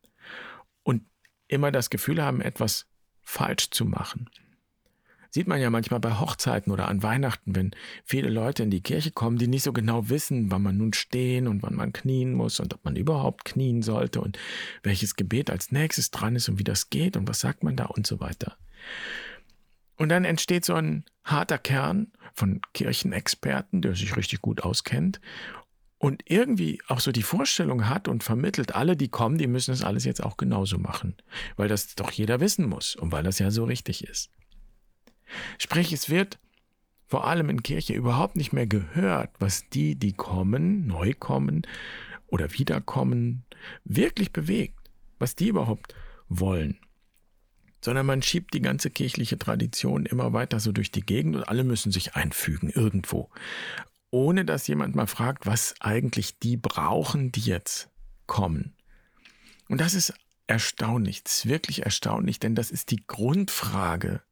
Und 0.83 1.05
immer 1.47 1.71
das 1.71 1.91
Gefühl 1.91 2.23
haben, 2.23 2.41
etwas 2.41 2.87
falsch 3.23 3.71
zu 3.71 3.85
machen. 3.85 4.29
Sieht 5.35 5.47
man 5.47 5.63
ja 5.63 5.71
manchmal 5.71 5.99
bei 5.99 6.21
Hochzeiten 6.21 6.71
oder 6.71 6.89
an 6.89 7.03
Weihnachten, 7.03 7.57
wenn 7.57 7.71
viele 8.05 8.29
Leute 8.29 8.65
in 8.65 8.71
die 8.71 8.83
Kirche 8.83 9.13
kommen, 9.13 9.39
die 9.39 9.47
nicht 9.47 9.63
so 9.63 9.73
genau 9.73 10.11
wissen, 10.11 10.51
wann 10.51 10.61
man 10.61 10.77
nun 10.77 10.93
stehen 10.93 11.49
und 11.49 11.63
wann 11.63 11.75
man 11.75 11.95
knien 11.95 12.35
muss 12.35 12.61
und 12.61 12.75
ob 12.75 12.85
man 12.85 12.97
überhaupt 12.97 13.47
knien 13.47 13.81
sollte 13.81 14.21
und 14.21 14.39
welches 14.83 15.17
Gebet 15.17 15.49
als 15.49 15.73
nächstes 15.73 16.11
dran 16.11 16.37
ist 16.37 16.51
und 16.51 16.59
wie 16.59 16.65
das 16.65 16.91
geht 16.91 17.17
und 17.17 17.27
was 17.27 17.41
sagt 17.41 17.65
man 17.65 17.77
da 17.77 17.87
und 17.87 18.07
so 18.07 18.21
weiter. 18.21 18.59
Und 19.97 20.11
dann 20.11 20.27
entsteht 20.27 20.67
so 20.67 20.75
ein 20.75 21.07
harter 21.25 21.57
Kern 21.57 22.13
von 22.35 22.61
Kirchenexperten, 22.75 23.81
der 23.81 23.95
sich 23.95 24.15
richtig 24.19 24.43
gut 24.43 24.63
auskennt 24.63 25.19
und 25.97 26.25
irgendwie 26.27 26.83
auch 26.89 27.01
so 27.01 27.11
die 27.11 27.23
Vorstellung 27.23 27.89
hat 27.89 28.07
und 28.07 28.23
vermittelt, 28.23 28.75
alle, 28.75 28.99
die 28.99 29.09
kommen, 29.09 29.39
die 29.39 29.47
müssen 29.47 29.71
das 29.71 29.83
alles 29.83 30.05
jetzt 30.05 30.23
auch 30.23 30.37
genauso 30.37 30.77
machen, 30.77 31.17
weil 31.57 31.69
das 31.69 31.95
doch 31.95 32.11
jeder 32.11 32.41
wissen 32.41 32.69
muss 32.69 32.97
und 32.97 33.13
weil 33.13 33.23
das 33.23 33.39
ja 33.39 33.51
so 33.51 33.65
richtig 33.65 34.05
ist. 34.07 34.29
Sprich, 35.59 35.93
es 35.93 36.11
wird 36.11 36.39
vor 37.13 37.27
allem 37.27 37.51
in 37.51 37.63
Kirche 37.63 37.93
überhaupt 37.93 38.37
nicht 38.37 38.55
mehr 38.55 38.67
gehört, 38.67 39.31
was 39.39 39.69
die, 39.69 39.97
die 39.97 40.15
kommen, 40.15 40.87
neu 40.87 41.13
kommen 41.13 41.67
oder 42.29 42.53
wiederkommen, 42.55 43.45
wirklich 43.85 44.33
bewegt, 44.33 44.79
was 45.19 45.35
die 45.35 45.49
überhaupt 45.49 45.95
wollen. 46.31 46.79
Sondern 47.83 48.07
man 48.07 48.23
schiebt 48.23 48.55
die 48.55 48.63
ganze 48.63 48.89
kirchliche 48.89 49.39
Tradition 49.39 50.07
immer 50.07 50.33
weiter 50.33 50.59
so 50.59 50.73
durch 50.73 50.91
die 50.91 51.03
Gegend 51.03 51.37
und 51.37 51.45
alle 51.45 51.65
müssen 51.65 51.93
sich 51.93 52.15
einfügen 52.15 52.71
irgendwo. 52.71 53.29
Ohne 54.11 54.47
dass 54.47 54.67
jemand 54.67 54.95
mal 54.95 55.07
fragt, 55.07 55.45
was 55.45 55.75
eigentlich 55.81 56.39
die 56.39 56.57
brauchen, 56.57 57.31
die 57.31 57.41
jetzt 57.41 57.91
kommen. 58.27 58.73
Und 59.69 59.83
das 59.83 59.93
ist 59.93 60.15
erstaunlich, 60.47 61.23
ist 61.27 61.47
wirklich 61.47 61.83
erstaunlich, 61.83 62.41
denn 62.41 62.55
das 62.55 62.71
ist 62.71 62.91
die 62.91 63.07
Grundfrage 63.07 64.23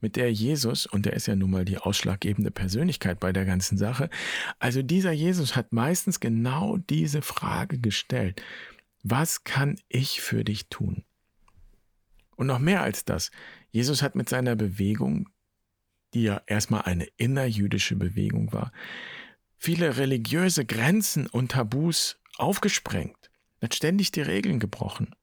mit 0.00 0.16
der 0.16 0.32
Jesus, 0.32 0.86
und 0.86 1.06
der 1.06 1.14
ist 1.14 1.26
ja 1.26 1.36
nun 1.36 1.50
mal 1.50 1.64
die 1.64 1.78
ausschlaggebende 1.78 2.50
Persönlichkeit 2.50 3.20
bei 3.20 3.32
der 3.32 3.44
ganzen 3.44 3.78
Sache, 3.78 4.10
also 4.58 4.82
dieser 4.82 5.12
Jesus 5.12 5.56
hat 5.56 5.72
meistens 5.72 6.20
genau 6.20 6.76
diese 6.76 7.22
Frage 7.22 7.78
gestellt. 7.78 8.42
Was 9.02 9.44
kann 9.44 9.78
ich 9.88 10.20
für 10.20 10.44
dich 10.44 10.68
tun? 10.68 11.04
Und 12.36 12.46
noch 12.48 12.58
mehr 12.58 12.82
als 12.82 13.04
das, 13.04 13.30
Jesus 13.70 14.02
hat 14.02 14.14
mit 14.14 14.28
seiner 14.28 14.56
Bewegung, 14.56 15.28
die 16.14 16.24
ja 16.24 16.42
erstmal 16.46 16.82
eine 16.82 17.06
innerjüdische 17.16 17.96
Bewegung 17.96 18.52
war, 18.52 18.72
viele 19.56 19.96
religiöse 19.96 20.64
Grenzen 20.64 21.26
und 21.26 21.52
Tabus 21.52 22.18
aufgesprengt, 22.36 23.30
hat 23.60 23.74
ständig 23.74 24.12
die 24.12 24.20
Regeln 24.20 24.60
gebrochen. 24.60 25.14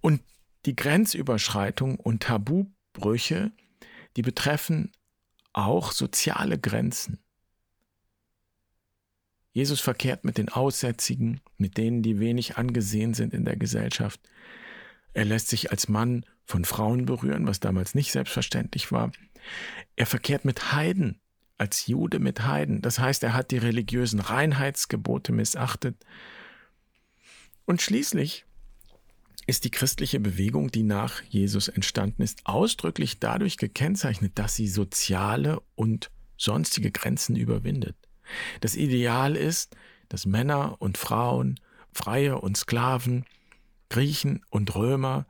Und 0.00 0.22
die 0.66 0.76
Grenzüberschreitung 0.76 1.96
und 1.96 2.22
Tabubrüche, 2.22 3.52
die 4.16 4.22
betreffen 4.22 4.92
auch 5.52 5.92
soziale 5.92 6.58
Grenzen. 6.58 7.18
Jesus 9.52 9.80
verkehrt 9.80 10.24
mit 10.24 10.38
den 10.38 10.50
Aussätzigen, 10.50 11.40
mit 11.56 11.78
denen, 11.78 12.02
die 12.02 12.20
wenig 12.20 12.58
angesehen 12.58 13.14
sind 13.14 13.34
in 13.34 13.44
der 13.44 13.56
Gesellschaft. 13.56 14.20
Er 15.14 15.24
lässt 15.24 15.48
sich 15.48 15.70
als 15.70 15.88
Mann 15.88 16.24
von 16.44 16.64
Frauen 16.64 17.06
berühren, 17.06 17.46
was 17.46 17.60
damals 17.60 17.94
nicht 17.94 18.12
selbstverständlich 18.12 18.92
war. 18.92 19.10
Er 19.96 20.06
verkehrt 20.06 20.44
mit 20.44 20.72
Heiden, 20.72 21.20
als 21.56 21.86
Jude 21.86 22.20
mit 22.20 22.42
Heiden. 22.46 22.82
Das 22.82 22.98
heißt, 22.98 23.22
er 23.24 23.34
hat 23.34 23.50
die 23.50 23.58
religiösen 23.58 24.20
Reinheitsgebote 24.20 25.32
missachtet. 25.32 25.96
Und 27.64 27.82
schließlich 27.82 28.46
ist 29.48 29.64
die 29.64 29.70
christliche 29.70 30.20
Bewegung, 30.20 30.70
die 30.70 30.82
nach 30.82 31.22
Jesus 31.22 31.68
entstanden 31.68 32.20
ist, 32.20 32.42
ausdrücklich 32.44 33.18
dadurch 33.18 33.56
gekennzeichnet, 33.56 34.38
dass 34.38 34.54
sie 34.54 34.68
soziale 34.68 35.62
und 35.74 36.10
sonstige 36.36 36.90
Grenzen 36.90 37.34
überwindet. 37.34 37.96
Das 38.60 38.76
Ideal 38.76 39.36
ist, 39.36 39.74
dass 40.10 40.26
Männer 40.26 40.76
und 40.82 40.98
Frauen, 40.98 41.58
Freie 41.92 42.38
und 42.38 42.58
Sklaven, 42.58 43.24
Griechen 43.88 44.44
und 44.50 44.74
Römer 44.74 45.26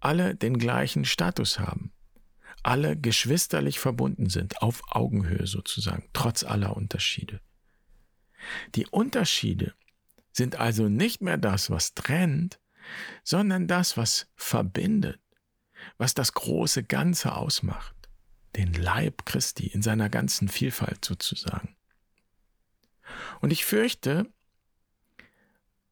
alle 0.00 0.34
den 0.34 0.58
gleichen 0.58 1.06
Status 1.06 1.58
haben, 1.58 1.92
alle 2.62 2.94
geschwisterlich 2.94 3.78
verbunden 3.78 4.28
sind, 4.28 4.60
auf 4.60 4.82
Augenhöhe 4.90 5.46
sozusagen, 5.46 6.04
trotz 6.12 6.44
aller 6.44 6.76
Unterschiede. 6.76 7.40
Die 8.74 8.86
Unterschiede 8.86 9.72
sind 10.30 10.56
also 10.56 10.90
nicht 10.90 11.22
mehr 11.22 11.38
das, 11.38 11.70
was 11.70 11.94
trennt, 11.94 12.58
sondern 13.24 13.66
das, 13.66 13.96
was 13.96 14.26
verbindet, 14.36 15.20
was 15.98 16.14
das 16.14 16.34
große 16.34 16.84
Ganze 16.84 17.34
ausmacht, 17.34 17.94
den 18.56 18.72
Leib 18.72 19.24
Christi 19.24 19.66
in 19.66 19.82
seiner 19.82 20.08
ganzen 20.08 20.48
Vielfalt 20.48 21.04
sozusagen. 21.04 21.76
Und 23.40 23.52
ich 23.52 23.64
fürchte, 23.64 24.26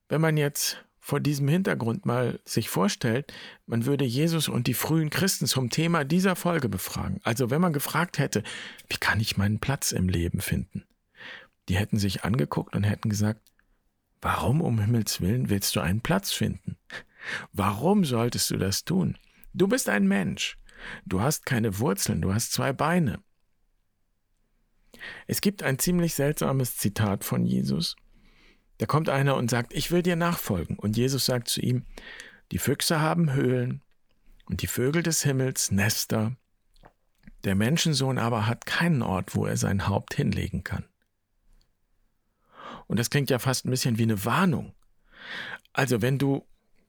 wenn 0.09 0.21
man 0.21 0.37
jetzt 0.37 0.85
vor 0.99 1.19
diesem 1.19 1.49
Hintergrund 1.49 2.05
mal 2.05 2.39
sich 2.45 2.69
vorstellt, 2.69 3.33
man 3.67 3.87
würde 3.87 4.05
Jesus 4.05 4.49
und 4.49 4.67
die 4.67 4.75
frühen 4.75 5.11
Christen 5.11 5.47
zum 5.47 5.71
Thema 5.71 6.05
dieser 6.05 6.37
Folge 6.37 6.69
befragen. 6.69 7.21
Also 7.25 7.51
wenn 7.51 7.61
man 7.61 7.73
gefragt 7.73 8.19
hätte, 8.19 8.43
wie 8.89 8.99
kann 8.99 9.19
ich 9.19 9.37
meinen 9.37 9.59
Platz 9.59 9.93
im 9.93 10.09
Leben 10.09 10.41
finden? 10.41 10.85
Die 11.69 11.77
hätten 11.77 11.99
sich 11.99 12.23
angeguckt 12.25 12.77
und 12.77 12.85
hätten 12.85 13.09
gesagt, 13.09 13.41
warum 14.21 14.61
um 14.61 14.79
Himmels 14.79 15.21
willen 15.21 15.51
willst 15.51 15.77
du 15.77 15.81
einen 15.81 16.01
Platz 16.01 16.33
finden? 16.33 16.77
Warum 17.53 18.05
solltest 18.05 18.51
du 18.51 18.57
das 18.57 18.85
tun? 18.85 19.19
Du 19.53 19.69
bist 19.69 19.89
ein 19.89 20.07
Mensch. 20.07 20.57
Du 21.05 21.21
hast 21.21 21.45
keine 21.45 21.79
Wurzeln, 21.79 22.23
du 22.23 22.33
hast 22.33 22.53
zwei 22.53 22.73
Beine. 22.73 23.23
Es 25.27 25.41
gibt 25.41 25.63
ein 25.63 25.79
ziemlich 25.79 26.15
seltsames 26.15 26.77
Zitat 26.77 27.25
von 27.25 27.45
Jesus. 27.45 27.97
Da 28.79 28.87
kommt 28.87 29.09
einer 29.09 29.37
und 29.37 29.51
sagt, 29.51 29.75
ich 29.75 29.91
will 29.91 30.03
dir 30.03 30.17
nachfolgen. 30.17 30.79
Und 30.79 30.97
Jesus 30.97 31.27
sagt 31.27 31.49
zu 31.49 31.61
ihm, 31.61 31.85
die 32.53 32.59
Füchse 32.59 33.01
haben 33.01 33.33
Höhlen 33.33 33.83
und 34.47 34.63
die 34.63 34.67
Vögel 34.67 35.03
des 35.03 35.23
Himmels 35.23 35.71
Nester. 35.71 36.37
Der 37.45 37.55
Menschensohn 37.55 38.19
aber 38.19 38.47
hat 38.47 38.67
keinen 38.67 39.03
Ort, 39.03 39.35
wo 39.35 39.47
er 39.47 39.57
sein 39.57 39.89
Haupt 39.89 40.15
hinlegen 40.15 40.65
kann. 40.65 40.85
Und 42.91 42.99
das 42.99 43.09
klingt 43.09 43.31
ja 43.31 43.39
fast 43.39 43.65
ein 43.65 43.71
bisschen 43.71 43.99
wie 43.99 44.03
eine 44.03 44.25
Warnung. 44.25 44.75
Also 45.73 46.03
wenn 46.03 46.19
du 46.19 46.45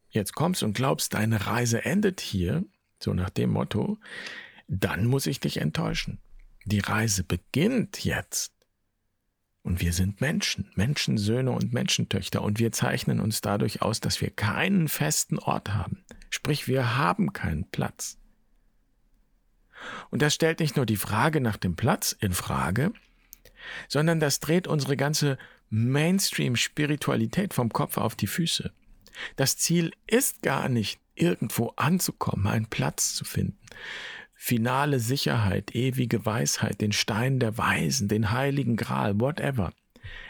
jetzt 0.10 0.34
kommst 0.34 0.64
und 0.64 0.74
glaubst, 0.74 1.14
deine 1.14 1.46
Reise 1.46 1.86
endet 1.86 2.22
hier, 2.22 2.66
so 2.98 3.14
nach 3.14 3.30
dem 3.30 3.52
Motto, 3.52 4.00
dann 4.68 5.06
muss 5.06 5.28
ich 5.28 5.40
dich 5.40 5.58
enttäuschen. 5.58 6.18
Die 6.66 6.80
Reise 6.80 7.24
beginnt 7.24 8.04
jetzt. 8.04 8.52
Und 9.62 9.80
wir 9.80 9.94
sind 9.94 10.22
Menschen, 10.22 10.72
Menschensöhne 10.74 11.52
und 11.52 11.72
Menschentöchter, 11.72 12.42
und 12.42 12.58
wir 12.58 12.72
zeichnen 12.72 13.20
uns 13.20 13.42
dadurch 13.42 13.84
aus, 13.84 14.00
dass 14.00 14.22
wir 14.22 14.32
keinen 14.32 14.88
festen 14.88 15.38
Ort 15.38 15.72
haben. 15.72 16.04
Sprich, 16.32 16.68
wir 16.68 16.98
haben 16.98 17.32
keinen 17.32 17.70
Platz. 17.70 18.18
Und 20.10 20.24
das 20.24 20.34
stellt 20.34 20.62
nicht 20.62 20.78
nur 20.78 20.88
die 20.88 20.98
Frage 20.98 21.42
nach 21.42 21.58
dem 21.58 21.76
Platz 21.76 22.12
in 22.20 22.34
Frage, 22.34 22.92
sondern 23.88 24.20
das 24.20 24.40
dreht 24.40 24.66
unsere 24.66 24.98
ganze 24.98 25.38
Mainstream-Spiritualität 25.72 27.54
vom 27.54 27.70
Kopf 27.74 27.98
auf 27.98 28.16
die 28.16 28.28
Füße. 28.28 28.72
Das 29.36 29.58
Ziel 29.58 29.92
ist 30.08 30.42
gar 30.42 30.70
nicht, 30.70 31.00
irgendwo 31.16 31.74
anzukommen, 31.76 32.48
einen 32.48 32.68
Platz 32.68 33.16
zu 33.16 33.26
finden 33.26 33.58
finale 34.44 35.00
Sicherheit, 35.00 35.76
ewige 35.76 36.26
Weisheit, 36.26 36.82
den 36.82 36.92
Stein 36.94 37.40
der 37.40 37.60
Weisen, 37.60 38.08
den 38.08 38.32
heiligen 38.32 38.76
Gral, 38.76 39.20
whatever. 39.20 39.72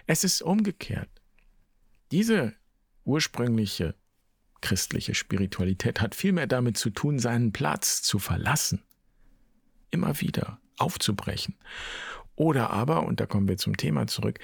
Es 0.05 0.25
ist 0.25 0.41
umgekehrt. 0.41 1.07
Diese 2.12 2.53
ursprüngliche 3.05 3.95
christliche 4.60 5.15
Spiritualität 5.15 6.01
hat 6.01 6.13
vielmehr 6.13 6.45
damit 6.45 6.77
zu 6.77 6.89
tun, 6.89 7.19
seinen 7.19 7.53
Platz 7.53 8.01
zu 8.01 8.19
verlassen, 8.19 8.83
immer 9.91 10.19
wieder 10.19 10.60
aufzubrechen. 10.77 11.55
Oder 12.36 12.69
aber, 12.69 13.03
und 13.03 13.21
da 13.21 13.25
kommen 13.25 13.48
wir 13.48 13.57
zum 13.57 13.77
Thema 13.77 14.07
zurück, 14.07 14.39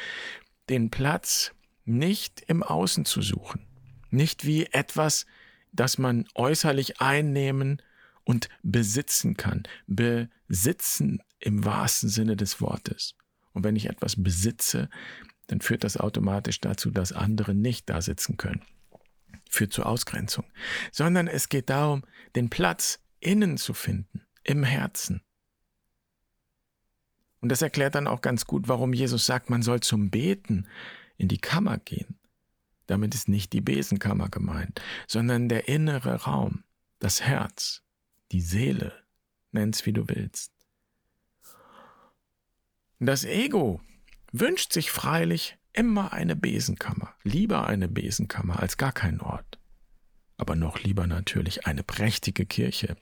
den 0.70 0.90
Platz 0.90 1.54
nicht 1.86 2.42
im 2.48 2.64
Außen 2.64 3.06
zu 3.06 3.22
suchen, 3.22 3.66
nicht 4.10 4.46
wie 4.46 4.66
etwas, 4.66 5.26
das 5.72 5.98
man 5.98 6.26
äußerlich 6.36 7.02
einnehmen 7.02 7.82
und 8.24 8.50
besitzen 8.62 9.38
kann. 9.38 9.64
Besitzen 9.88 11.22
im 11.40 11.64
wahrsten 11.64 12.10
Sinne 12.10 12.36
des 12.36 12.60
Wortes. 12.62 13.16
Und 13.54 13.64
wenn 13.64 13.76
ich 13.76 13.88
etwas 13.88 14.22
besitze, 14.22 14.90
dann 15.48 15.62
führt 15.62 15.84
das 15.84 15.98
automatisch 15.98 16.60
dazu, 16.60 16.92
dass 16.92 17.14
andere 17.14 17.56
nicht 17.56 17.90
da 17.90 18.02
sitzen 18.02 18.38
können. 18.38 18.64
Führt 19.50 19.72
zur 19.72 19.86
Ausgrenzung. 19.86 20.46
Sondern 20.92 21.28
es 21.28 21.48
geht 21.48 21.70
darum, 21.70 22.04
den 22.36 22.50
Platz 22.50 23.00
innen 23.20 23.58
zu 23.58 23.74
finden, 23.74 24.26
im 24.44 24.64
Herzen. 24.64 25.22
Und 27.42 27.50
das 27.50 27.62
erklärt 27.62 27.96
dann 27.96 28.08
auch 28.08 28.22
ganz 28.22 28.46
gut, 28.46 28.68
warum 28.68 28.94
Jesus 28.94 29.26
sagt, 29.26 29.50
man 29.50 29.62
soll 29.62 29.80
zum 29.82 30.10
Beten 30.10 30.68
in 31.18 31.28
die 31.28 31.38
Kammer 31.38 31.78
gehen. 31.78 32.18
Damit 32.88 33.14
ist 33.14 33.28
nicht 33.28 33.54
die 33.54 33.62
Besenkammer 33.62 34.30
gemeint, 34.30 34.82
sondern 35.08 35.50
der 35.50 35.68
innere 35.68 36.24
Raum, 36.24 36.64
das 37.00 37.22
Herz, 37.22 37.84
die 38.32 38.42
Seele, 38.42 38.94
nenn's 39.52 39.86
wie 39.86 39.94
du 39.94 40.08
willst. 40.08 40.52
Das 43.00 43.26
Ego 43.26 43.82
wünscht 44.32 44.74
sich 44.74 44.90
freilich 44.90 45.58
immer 45.74 46.14
eine 46.14 46.36
Besenkammer, 46.36 47.14
lieber 47.24 47.68
eine 47.68 47.88
Besenkammer 47.88 48.60
als 48.60 48.78
gar 48.78 48.92
keinen 48.92 49.22
Ort, 49.22 49.60
aber 50.38 50.56
noch 50.56 50.80
lieber 50.80 51.06
natürlich 51.06 51.68
eine 51.68 51.84
prächtige 51.84 52.46
Kirche 52.46 52.98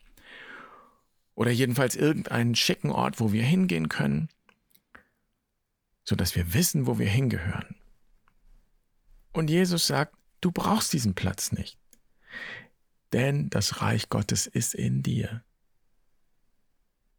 oder 1.36 1.51
jedenfalls 1.51 1.96
irgendeinen 1.96 2.56
schicken 2.56 2.92
Ort, 2.92 3.20
wo 3.20 3.32
wir 3.32 3.44
hingehen 3.44 3.89
können, 3.89 4.30
so 6.04 6.15
dass 6.15 6.36
wir 6.36 6.54
wissen, 6.54 6.88
wo 6.88 6.98
wir 6.98 7.10
hingehören. 7.10 7.75
Und 9.32 9.50
Jesus 9.50 9.88
sagt, 9.88 10.15
du 10.42 10.51
brauchst 10.51 10.94
diesen 10.94 11.13
Platz 11.13 11.51
nicht 11.51 11.77
denn 13.15 13.50
das 13.50 13.82
Reich 13.82 14.10
Gottes 14.10 14.46
ist 14.46 14.75
in 14.75 15.01
dir. 15.01 15.42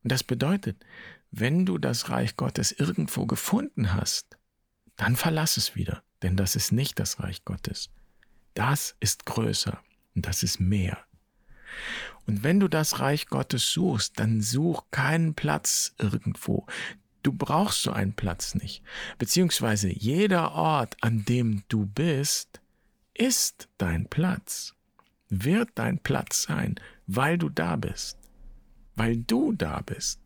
Und 0.03 0.13
das 0.13 0.23
bedeutet, 0.23 0.85
wenn 1.31 1.65
du 1.65 1.79
das 1.79 2.11
Reich 2.11 2.37
Gottes 2.37 2.71
irgendwo 2.71 3.25
gefunden 3.25 3.95
hast, 3.95 4.37
dann 4.97 5.17
verlass 5.17 5.57
es 5.57 5.75
wieder, 5.75 6.03
denn 6.21 6.37
das 6.37 6.55
ist 6.55 6.71
nicht 6.71 6.99
das 6.99 7.21
Reich 7.21 7.47
Gottes. 7.47 7.89
Das 8.53 8.95
ist 9.01 9.25
größer 9.25 9.83
und 10.15 10.27
das 10.27 10.43
ist 10.43 10.61
mehr. 10.61 10.99
Und 12.27 12.43
wenn 12.43 12.61
du 12.61 12.69
das 12.69 13.01
Reich 13.01 13.27
Gottes 13.29 13.71
suchst, 13.73 14.19
dann 14.19 14.41
such 14.41 14.85
keinen 14.91 15.35
Platz 15.35 15.95
irgendwo. 15.99 16.67
Du 17.23 17.33
brauchst 17.33 17.83
so 17.83 17.93
einen 17.93 18.15
Platz 18.15 18.55
nicht. 18.55 18.83
Beziehungsweise 19.19 19.89
jeder 19.89 20.53
Ort, 20.53 20.97
an 21.01 21.25
dem 21.25 21.63
du 21.69 21.87
bist, 21.87 22.61
ist 23.15 23.69
dein 23.79 24.09
Platz 24.09 24.77
wird 25.29 25.71
dein 25.75 25.99
Platz 25.99 26.43
sein, 26.43 26.77
weil 27.07 27.39
du 27.39 27.49
da 27.49 27.77
bist, 27.77 28.19
weil 28.95 29.17
du 29.17 29.53
da 29.53 29.81
bist. 29.81 30.21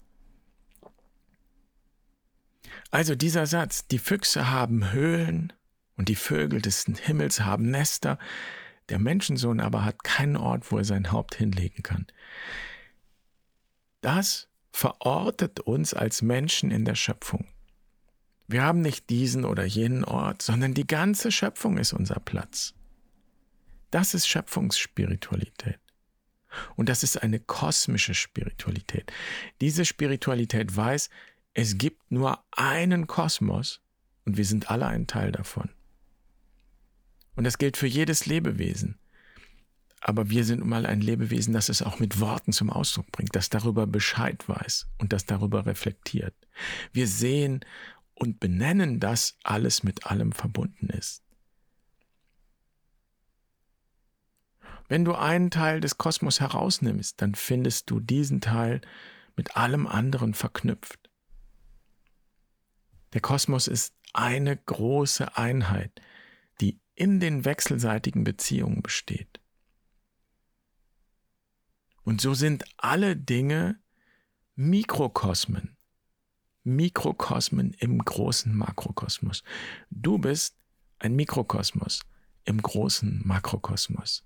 Also 2.90 3.14
dieser 3.14 3.46
Satz, 3.46 3.86
die 3.86 3.98
Füchse 3.98 4.50
haben 4.50 4.92
Höhlen 4.92 5.52
und 5.96 6.08
die 6.08 6.16
Vögel 6.16 6.60
des 6.60 6.84
Himmels 6.84 7.40
haben 7.40 7.70
Nester, 7.70 8.18
der 8.90 8.98
Menschensohn 8.98 9.60
aber 9.60 9.84
hat 9.84 10.04
keinen 10.04 10.36
Ort, 10.36 10.70
wo 10.70 10.78
er 10.78 10.84
sein 10.84 11.12
Haupt 11.12 11.34
hinlegen 11.34 11.82
kann. 11.82 12.06
Das 14.00 14.48
verortet 14.72 15.60
uns 15.60 15.94
als 15.94 16.22
Menschen 16.22 16.70
in 16.70 16.84
der 16.84 16.94
Schöpfung. 16.94 17.46
Wir 18.48 18.62
haben 18.62 18.80
nicht 18.80 19.10
diesen 19.10 19.44
oder 19.44 19.64
jenen 19.64 20.04
Ort, 20.04 20.42
sondern 20.42 20.74
die 20.74 20.86
ganze 20.86 21.30
Schöpfung 21.30 21.78
ist 21.78 21.92
unser 21.92 22.18
Platz. 22.18 22.74
Das 23.90 24.14
ist 24.14 24.26
Schöpfungsspiritualität. 24.26 25.78
Und 26.76 26.88
das 26.88 27.02
ist 27.02 27.22
eine 27.22 27.38
kosmische 27.38 28.14
Spiritualität. 28.14 29.12
Diese 29.60 29.84
Spiritualität 29.84 30.74
weiß, 30.74 31.10
es 31.54 31.78
gibt 31.78 32.10
nur 32.10 32.44
einen 32.52 33.06
Kosmos 33.06 33.80
Und 34.24 34.36
wir 34.36 34.44
sind 34.44 34.70
alle 34.70 34.86
ein 34.86 35.06
Teil 35.06 35.32
davon. 35.32 35.70
Und 37.36 37.44
das 37.44 37.58
gilt 37.58 37.76
für 37.76 37.86
jedes 37.86 38.26
Lebewesen. 38.26 38.98
Aber 40.00 40.30
wir 40.30 40.44
sind 40.44 40.64
mal 40.64 40.86
ein 40.86 41.00
Lebewesen, 41.00 41.52
das 41.52 41.68
es 41.68 41.82
auch 41.82 41.98
mit 41.98 42.20
Worten 42.20 42.52
zum 42.52 42.70
Ausdruck 42.70 43.12
bringt, 43.12 43.36
das 43.36 43.50
darüber 43.50 43.86
Bescheid 43.86 44.48
weiß 44.48 44.88
und 44.98 45.12
das 45.12 45.26
darüber 45.26 45.66
reflektiert. 45.66 46.34
Wir 46.92 47.06
sehen 47.06 47.60
und 48.14 48.40
benennen, 48.40 48.98
dass 48.98 49.36
alles 49.42 49.82
mit 49.82 50.06
allem 50.06 50.32
verbunden 50.32 50.88
ist. 50.88 51.22
Wenn 54.88 55.04
du 55.04 55.14
einen 55.14 55.50
Teil 55.50 55.80
des 55.80 55.98
Kosmos 55.98 56.40
herausnimmst, 56.40 57.20
dann 57.22 57.34
findest 57.34 57.90
du 57.90 58.00
diesen 58.00 58.40
Teil 58.40 58.80
mit 59.36 59.56
allem 59.56 59.86
anderen 59.86 60.34
verknüpft. 60.34 61.10
Der 63.12 63.20
Kosmos 63.20 63.68
ist 63.68 63.94
eine 64.12 64.56
große 64.56 65.36
Einheit, 65.36 66.00
in 67.00 67.18
den 67.18 67.46
wechselseitigen 67.46 68.24
Beziehungen 68.24 68.82
besteht. 68.82 69.40
Und 72.02 72.20
so 72.20 72.34
sind 72.34 72.64
alle 72.76 73.16
Dinge 73.16 73.80
Mikrokosmen. 74.54 75.78
Mikrokosmen 76.62 77.72
im 77.78 78.04
großen 78.04 78.54
Makrokosmos. 78.54 79.42
Du 79.88 80.18
bist 80.18 80.58
ein 80.98 81.16
Mikrokosmos 81.16 82.00
im 82.44 82.60
großen 82.60 83.26
Makrokosmos. 83.26 84.22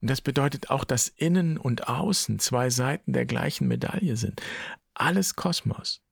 Und 0.00 0.08
das 0.08 0.22
bedeutet 0.22 0.70
auch, 0.70 0.84
dass 0.84 1.08
Innen 1.08 1.58
und 1.58 1.86
Außen 1.86 2.38
zwei 2.38 2.70
Seiten 2.70 3.12
der 3.12 3.26
gleichen 3.26 3.68
Medaille 3.68 4.16
sind. 4.16 4.40
Alles 4.94 5.36
Kosmos. 5.36 6.03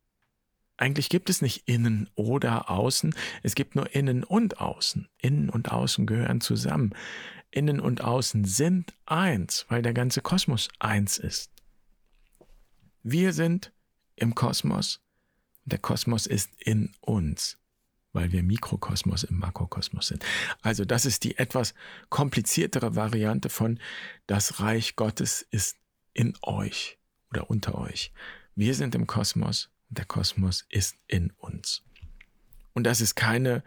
Eigentlich 0.82 1.08
gibt 1.08 1.30
es 1.30 1.42
nicht 1.42 1.68
Innen 1.68 2.10
oder 2.14 2.70
Außen, 2.70 3.14
es 3.42 3.54
gibt 3.54 3.76
nur 3.76 3.94
Innen 3.94 4.24
und 4.24 4.60
Außen. 4.60 5.08
Innen 5.18 5.48
und 5.48 5.70
Außen 5.70 6.06
gehören 6.06 6.40
zusammen. 6.40 6.94
Innen 7.50 7.78
und 7.80 8.02
Außen 8.02 8.44
sind 8.44 8.92
eins, 9.06 9.66
weil 9.68 9.82
der 9.82 9.92
ganze 9.92 10.22
Kosmos 10.22 10.68
eins 10.80 11.18
ist. 11.18 11.52
Wir 13.02 13.32
sind 13.32 13.72
im 14.16 14.34
Kosmos 14.34 15.00
der 15.64 15.78
Kosmos 15.78 16.26
ist 16.26 16.50
in 16.58 16.92
uns, 17.00 17.58
weil 18.12 18.32
wir 18.32 18.42
Mikrokosmos 18.42 19.22
im 19.24 19.38
Makrokosmos 19.38 20.08
sind. 20.08 20.24
Also 20.60 20.84
das 20.84 21.06
ist 21.06 21.24
die 21.24 21.38
etwas 21.38 21.74
kompliziertere 22.08 22.96
Variante 22.96 23.48
von 23.48 23.78
das 24.26 24.60
Reich 24.60 24.96
Gottes 24.96 25.46
ist 25.50 25.76
in 26.12 26.34
euch 26.42 26.98
oder 27.30 27.48
unter 27.48 27.78
euch. 27.78 28.12
Wir 28.54 28.74
sind 28.74 28.94
im 28.94 29.06
Kosmos 29.06 29.70
der 29.92 30.04
Kosmos 30.04 30.64
ist 30.68 30.96
in 31.06 31.30
uns. 31.38 31.82
Und 32.72 32.84
das 32.84 33.00
ist 33.00 33.14
keine 33.14 33.62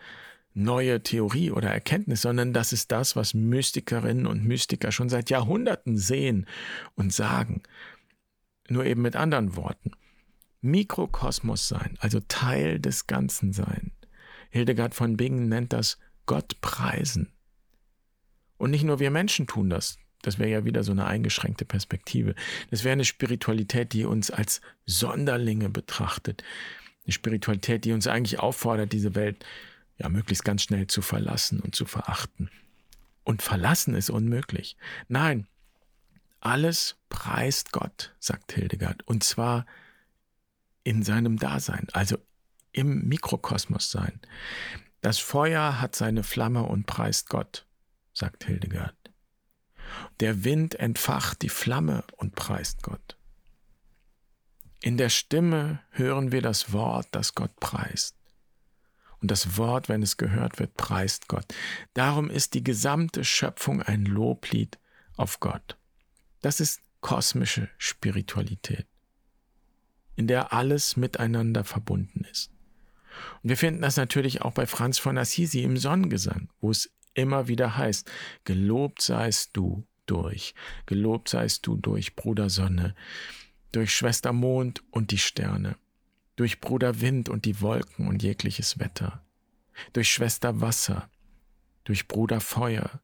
neue 0.54 1.04
Theorie 1.04 1.52
oder 1.52 1.70
Erkenntnis, 1.70 2.22
sondern 2.22 2.54
das 2.54 2.74
ist 2.74 2.92
das, 2.92 3.16
was 3.16 3.34
Mystikerinnen 3.34 4.26
und 4.26 4.46
Mystiker 4.46 4.92
schon 4.92 5.10
seit 5.10 5.30
Jahrhunderten 5.30 5.98
sehen 5.98 6.48
und 6.96 7.14
sagen. 7.14 7.62
Nur 8.70 8.86
eben 8.86 9.02
mit 9.02 9.16
anderen 9.16 9.56
Worten. 9.56 9.92
Mikrokosmos 10.62 11.68
sein, 11.68 11.98
also 12.00 12.20
Teil 12.22 12.80
des 12.80 13.06
Ganzen 13.06 13.54
sein. 13.54 13.92
Hildegard 14.50 14.96
von 14.96 15.18
Bingen 15.18 15.50
nennt 15.50 15.74
das 15.74 16.00
Gott 16.26 16.60
preisen. 16.62 17.32
Und 18.58 18.72
nicht 18.72 18.84
nur 18.84 19.00
wir 19.00 19.12
Menschen 19.12 19.46
tun 19.46 19.70
das. 19.70 20.00
Das 20.26 20.40
wäre 20.40 20.50
ja 20.50 20.66
wieder 20.66 20.84
so 20.84 20.92
eine 20.92 21.06
eingeschränkte 21.06 21.66
Perspektive. 21.66 22.36
Das 22.72 22.84
wäre 22.84 22.94
eine 22.94 23.06
Spiritualität, 23.06 23.94
die 23.94 24.06
uns 24.06 24.32
als 24.32 24.62
Sonderlinge 24.86 25.70
betrachtet. 25.70 26.44
Eine 27.06 27.14
Spiritualität, 27.14 27.86
die 27.86 27.94
uns 27.94 28.08
eigentlich 28.08 28.40
auffordert, 28.40 28.92
diese 28.92 29.16
Welt 29.16 29.46
ja 29.98 30.10
möglichst 30.10 30.44
ganz 30.44 30.64
schnell 30.64 30.88
zu 30.88 31.02
verlassen 31.02 31.60
und 31.60 31.76
zu 31.76 31.86
verachten. 31.86 32.50
Und 33.24 33.42
verlassen 33.42 33.96
ist 33.96 34.10
unmöglich. 34.10 34.78
Nein, 35.08 35.48
alles 36.40 36.98
preist 37.10 37.72
Gott, 37.72 38.14
sagt 38.20 38.52
Hildegard, 38.52 39.08
und 39.08 39.24
zwar 39.24 39.66
in 40.84 41.02
seinem 41.02 41.38
Dasein, 41.38 41.88
also 41.94 42.18
im 42.72 43.08
Mikrokosmos 43.08 43.90
sein. 43.90 44.20
Das 45.02 45.18
Feuer 45.18 45.82
hat 45.82 45.96
seine 45.96 46.24
Flamme 46.24 46.64
und 46.64 46.86
preist 46.86 47.30
Gott, 47.30 47.66
sagt 48.14 48.44
Hildegard. 48.44 48.96
Der 50.20 50.44
Wind 50.44 50.76
entfacht 50.76 51.42
die 51.42 51.50
Flamme 51.50 52.04
und 52.18 52.36
preist 52.36 52.84
Gott. 52.84 53.18
In 54.82 54.98
der 54.98 55.10
Stimme 55.10 55.80
hören 55.90 56.32
wir 56.32 56.42
das 56.42 56.72
Wort, 56.72 57.08
das 57.12 57.34
Gott 57.36 57.60
preist. 57.60 58.16
Und 59.20 59.32
das 59.32 59.58
Wort, 59.58 59.90
wenn 59.90 60.04
es 60.04 60.18
gehört 60.18 60.60
wird, 60.60 60.76
preist 60.76 61.28
Gott. 61.28 61.46
Darum 61.94 62.30
ist 62.30 62.54
die 62.54 62.64
gesamte 62.64 63.24
Schöpfung 63.24 63.82
ein 63.82 64.06
Loblied 64.06 64.78
auf 65.18 65.40
Gott. 65.40 65.78
Das 66.42 66.60
ist 66.60 66.82
kosmische 67.02 67.70
Spiritualität, 67.78 68.86
in 70.16 70.28
der 70.28 70.54
alles 70.54 70.98
miteinander 70.98 71.64
verbunden 71.64 72.26
ist. 72.32 72.52
Und 73.42 73.50
wir 73.50 73.58
finden 73.58 73.82
das 73.82 73.98
natürlich 73.98 74.42
auch 74.42 74.54
bei 74.54 74.68
Franz 74.68 75.00
von 75.00 75.18
Assisi 75.18 75.64
im 75.64 75.78
Sonnengesang, 75.78 76.50
wo 76.62 76.70
es 76.70 76.92
immer 77.16 77.48
wieder 77.48 77.78
heißt, 77.78 78.10
gelobt 78.44 79.02
seist 79.02 79.52
du 79.54 79.86
durch, 80.06 80.54
gelobt 80.86 81.30
seist 81.30 81.66
du 81.66 81.76
durch 81.76 82.16
Bruder 82.16 82.50
Sonne, 82.50 82.96
durch 83.72 83.94
Schwester 83.94 84.32
Mond 84.32 84.84
und 84.92 85.12
die 85.12 85.18
Sterne 85.18 85.76
durch 86.36 86.60
Bruder 86.60 87.02
Wind 87.02 87.30
und 87.30 87.46
die 87.46 87.62
Wolken 87.62 88.08
und 88.08 88.22
jegliches 88.22 88.80
Wetter, 88.80 89.26
durch 89.94 90.12
Schwester 90.12 90.62
Wasser, 90.62 91.10
durch 91.84 92.08
Bruder 92.08 92.42
Feuer, 92.42 93.02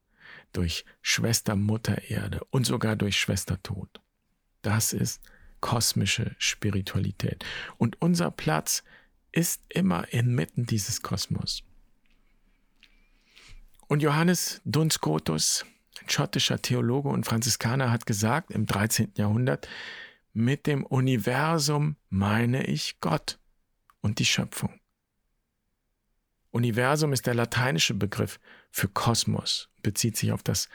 durch 0.53 0.85
Schwester 1.01 1.55
Mutter 1.55 2.09
Erde 2.09 2.41
und 2.49 2.65
sogar 2.65 2.95
durch 2.95 3.17
Schwester 3.19 3.61
Tod. 3.63 4.01
Das 4.61 4.93
ist 4.93 5.21
kosmische 5.59 6.35
Spiritualität. 6.39 7.45
Und 7.77 8.01
unser 8.01 8.31
Platz 8.31 8.83
ist 9.31 9.61
immer 9.69 10.11
inmitten 10.11 10.65
dieses 10.65 11.01
Kosmos. 11.01 11.63
Und 13.91 14.01
Johannes 14.01 14.61
Duns 14.63 15.01
ein 15.03 16.09
schottischer 16.09 16.61
Theologe 16.61 17.09
und 17.09 17.25
Franziskaner, 17.25 17.91
hat 17.91 18.05
gesagt 18.05 18.49
im 18.49 18.65
13. 18.65 19.11
Jahrhundert, 19.15 19.67
mit 20.31 20.65
dem 20.65 20.85
Universum 20.85 21.97
meine 22.09 22.65
ich 22.67 23.01
Gott 23.01 23.37
und 23.99 24.19
die 24.19 24.25
Schöpfung. 24.25 24.79
Universum 26.51 27.11
ist 27.11 27.27
der 27.27 27.33
lateinische 27.33 27.93
Begriff 27.93 28.39
für 28.69 28.87
Kosmos, 28.87 29.67
bezieht 29.81 30.15
sich 30.15 30.31
auf 30.31 30.41
das 30.41 30.69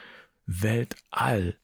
Weltall. 0.45 1.57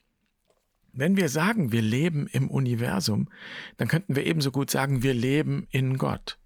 Wenn 0.95 1.19
wir 1.19 1.29
sagen, 1.29 1.71
wir 1.71 1.83
leben 1.83 2.29
im 2.29 2.51
Universum, 2.51 3.29
dann 3.77 3.89
könnten 3.89 4.17
wir 4.17 4.25
ebenso 4.25 4.53
gut 4.53 4.71
sagen, 4.71 5.03
wir 5.03 5.13
leben 5.13 5.67
in 5.69 5.99
Gott. 5.99 6.39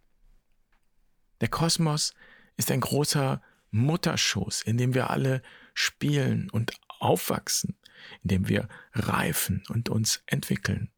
Der 1.41 1.49
Kosmos 1.49 2.13
ist 2.57 2.73
ein 2.73 2.81
großer 2.81 3.41
Mutterschoß, 3.71 4.63
in 4.63 4.79
dem 4.79 4.95
wir 4.95 5.11
alle 5.11 5.43
spielen 5.75 6.51
und 6.51 6.73
aufwachsen, 6.99 7.77
in 8.23 8.29
dem 8.29 8.49
wir 8.49 8.69
reifen 8.93 9.63
und 9.69 9.89
uns 9.89 10.23
entwickeln. 10.27 10.91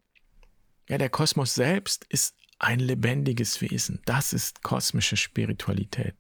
Ja, 0.88 0.98
der 0.98 1.11
Kosmos 1.11 1.54
selbst 1.54 2.04
ist 2.09 2.37
ein 2.59 2.81
lebendiges 2.81 3.61
Wesen. 3.61 4.00
Das 4.04 4.33
ist 4.33 4.62
kosmische 4.62 5.16
Spiritualität. 5.16 6.16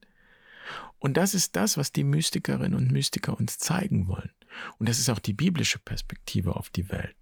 Und 0.98 1.16
das 1.16 1.34
ist 1.34 1.56
das, 1.56 1.76
was 1.76 1.92
die 1.92 2.04
Mystikerinnen 2.04 2.74
und 2.74 2.90
Mystiker 2.90 3.38
uns 3.38 3.58
zeigen 3.58 4.08
wollen. 4.08 4.32
Und 4.78 4.88
das 4.88 4.98
ist 4.98 5.08
auch 5.08 5.18
die 5.18 5.32
biblische 5.32 5.78
Perspektive 5.78 6.56
auf 6.56 6.70
die 6.70 6.88
Welt. 6.90 7.16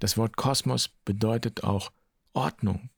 Das 0.00 0.16
Wort 0.16 0.36
Kosmos 0.36 0.88
bedeutet 1.04 1.62
auch 1.62 1.92
Ordnung. 2.32 2.90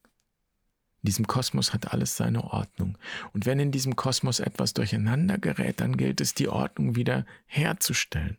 In 1.05 1.09
diesem 1.09 1.27
Kosmos 1.27 1.75
hat 1.75 1.93
alles 1.93 2.17
seine 2.17 2.45
Ordnung. 2.45 2.97
Und 3.35 3.45
wenn 3.45 3.61
in 3.61 3.71
diesem 3.71 3.95
Kosmos 3.95 4.41
etwas 4.41 4.73
durcheinander 4.73 5.37
gerät, 5.37 5.83
dann 5.83 5.99
gilt 5.99 6.23
es, 6.23 6.33
die 6.33 6.49
Ordnung 6.49 6.97
wieder 6.97 7.27
herzustellen. 7.45 8.39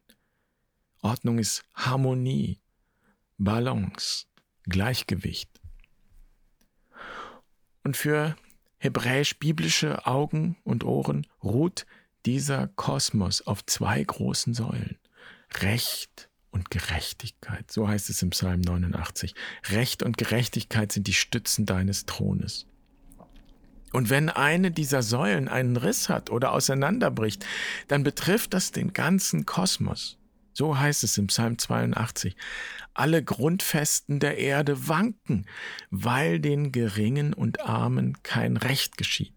Ordnung 1.04 1.38
ist 1.38 1.64
Harmonie, 1.76 2.60
Balance. 3.38 4.26
Gleichgewicht. 4.64 5.62
Und 7.84 7.96
für 7.96 8.36
hebräisch-biblische 8.80 10.08
Augen 10.08 10.58
und 10.64 10.84
Ohren 10.84 11.28
ruht 11.44 11.86
dieser 12.26 12.70
Kosmos 12.70 13.44
auf 13.44 13.64
zwei 13.68 14.04
großen 14.04 14.56
Säulen. 14.56 14.98
Recht 15.60 16.30
und 16.56 16.72
Gerechtigkeit. 16.72 17.70
So 17.70 17.88
heißt 17.88 18.10
es 18.10 18.24
im 18.24 18.32
Psalm 18.32 18.62
89. 18.62 19.36
Recht 19.70 20.02
und 20.02 20.18
Gerechtigkeit 20.18 20.92
sind 20.92 21.06
die 21.06 21.14
Stützen 21.14 21.66
deines 21.66 22.06
Thrones. 22.06 22.66
Und 23.92 24.10
wenn 24.10 24.30
eine 24.30 24.72
dieser 24.72 25.04
Säulen 25.04 25.48
einen 25.48 25.78
Riss 25.78 26.10
hat 26.10 26.30
oder 26.30 26.54
auseinanderbricht, 26.54 27.46
dann 27.90 28.04
betrifft 28.04 28.54
das 28.54 28.72
den 28.72 28.94
ganzen 28.94 29.46
Kosmos. 29.46 30.18
So 30.54 30.80
heißt 30.80 31.04
es 31.04 31.18
im 31.18 31.28
Psalm 31.28 31.58
82. 31.58 32.38
Alle 32.94 33.22
Grundfesten 33.22 34.22
der 34.22 34.38
Erde 34.38 34.88
wanken, 34.88 35.46
weil 35.92 36.40
den 36.40 36.72
Geringen 36.72 37.34
und 37.34 37.60
Armen 37.60 38.24
kein 38.24 38.56
Recht 38.56 38.98
geschieht. 38.98 39.35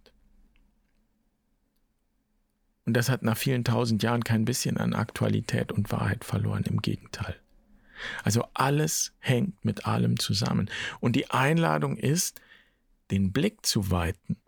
Und 2.88 2.94
das 2.94 3.10
hat 3.10 3.22
nach 3.22 3.36
vielen 3.36 3.64
tausend 3.64 4.02
Jahren 4.02 4.24
kein 4.24 4.46
bisschen 4.46 4.78
an 4.78 4.94
Aktualität 4.94 5.72
und 5.72 5.92
Wahrheit 5.92 6.24
verloren, 6.24 6.64
im 6.64 6.80
Gegenteil. 6.80 7.36
Also 8.24 8.46
alles 8.54 9.12
hängt 9.18 9.62
mit 9.62 9.84
allem 9.84 10.18
zusammen. 10.18 10.70
Und 10.98 11.14
die 11.14 11.28
Einladung 11.28 11.98
ist, 11.98 12.40
den 13.10 13.30
Blick 13.30 13.66
zu 13.66 13.90
weiten. 13.90 14.38